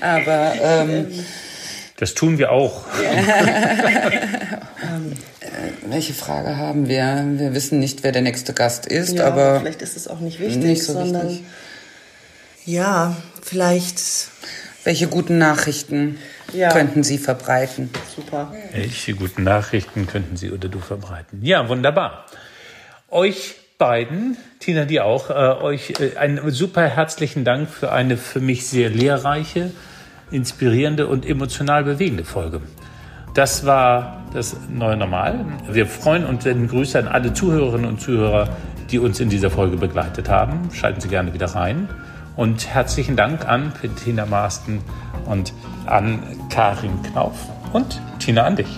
[0.00, 1.06] Aber ähm,
[1.96, 2.84] das tun wir auch.
[3.02, 5.46] ähm, äh,
[5.88, 7.24] welche Frage haben wir?
[7.38, 10.38] Wir wissen nicht, wer der nächste Gast ist, ja, aber vielleicht ist es auch nicht
[10.38, 11.46] wichtig, nicht so sondern wichtig.
[12.66, 14.28] ja, vielleicht
[14.86, 16.16] welche guten Nachrichten
[16.52, 16.70] ja.
[16.70, 17.90] könnten Sie verbreiten?
[18.14, 18.52] Super.
[18.72, 21.40] Welche guten Nachrichten könnten Sie oder du verbreiten?
[21.42, 22.26] Ja, wunderbar.
[23.10, 28.40] Euch beiden, Tina, dir auch, äh, euch äh, einen super herzlichen Dank für eine für
[28.40, 29.72] mich sehr lehrreiche,
[30.30, 32.60] inspirierende und emotional bewegende Folge.
[33.34, 35.44] Das war das neue Normal.
[35.68, 38.56] Wir freuen uns, senden Grüße an alle Zuhörerinnen und Zuhörer,
[38.90, 40.70] die uns in dieser Folge begleitet haben.
[40.72, 41.88] Schalten Sie gerne wieder rein.
[42.36, 44.82] Und herzlichen Dank an Bettina Marsten
[45.24, 45.52] und
[45.86, 47.34] an Karin Knauf
[47.72, 48.68] und Tina an dich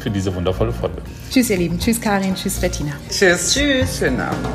[0.00, 1.02] für diese wundervolle Folge.
[1.30, 1.78] Tschüss, ihr Lieben.
[1.78, 2.34] Tschüss, Karin.
[2.34, 2.92] Tschüss, Bettina.
[3.10, 3.52] Tschüss.
[3.52, 3.98] Tschüss.
[3.98, 4.46] Schönen Abend.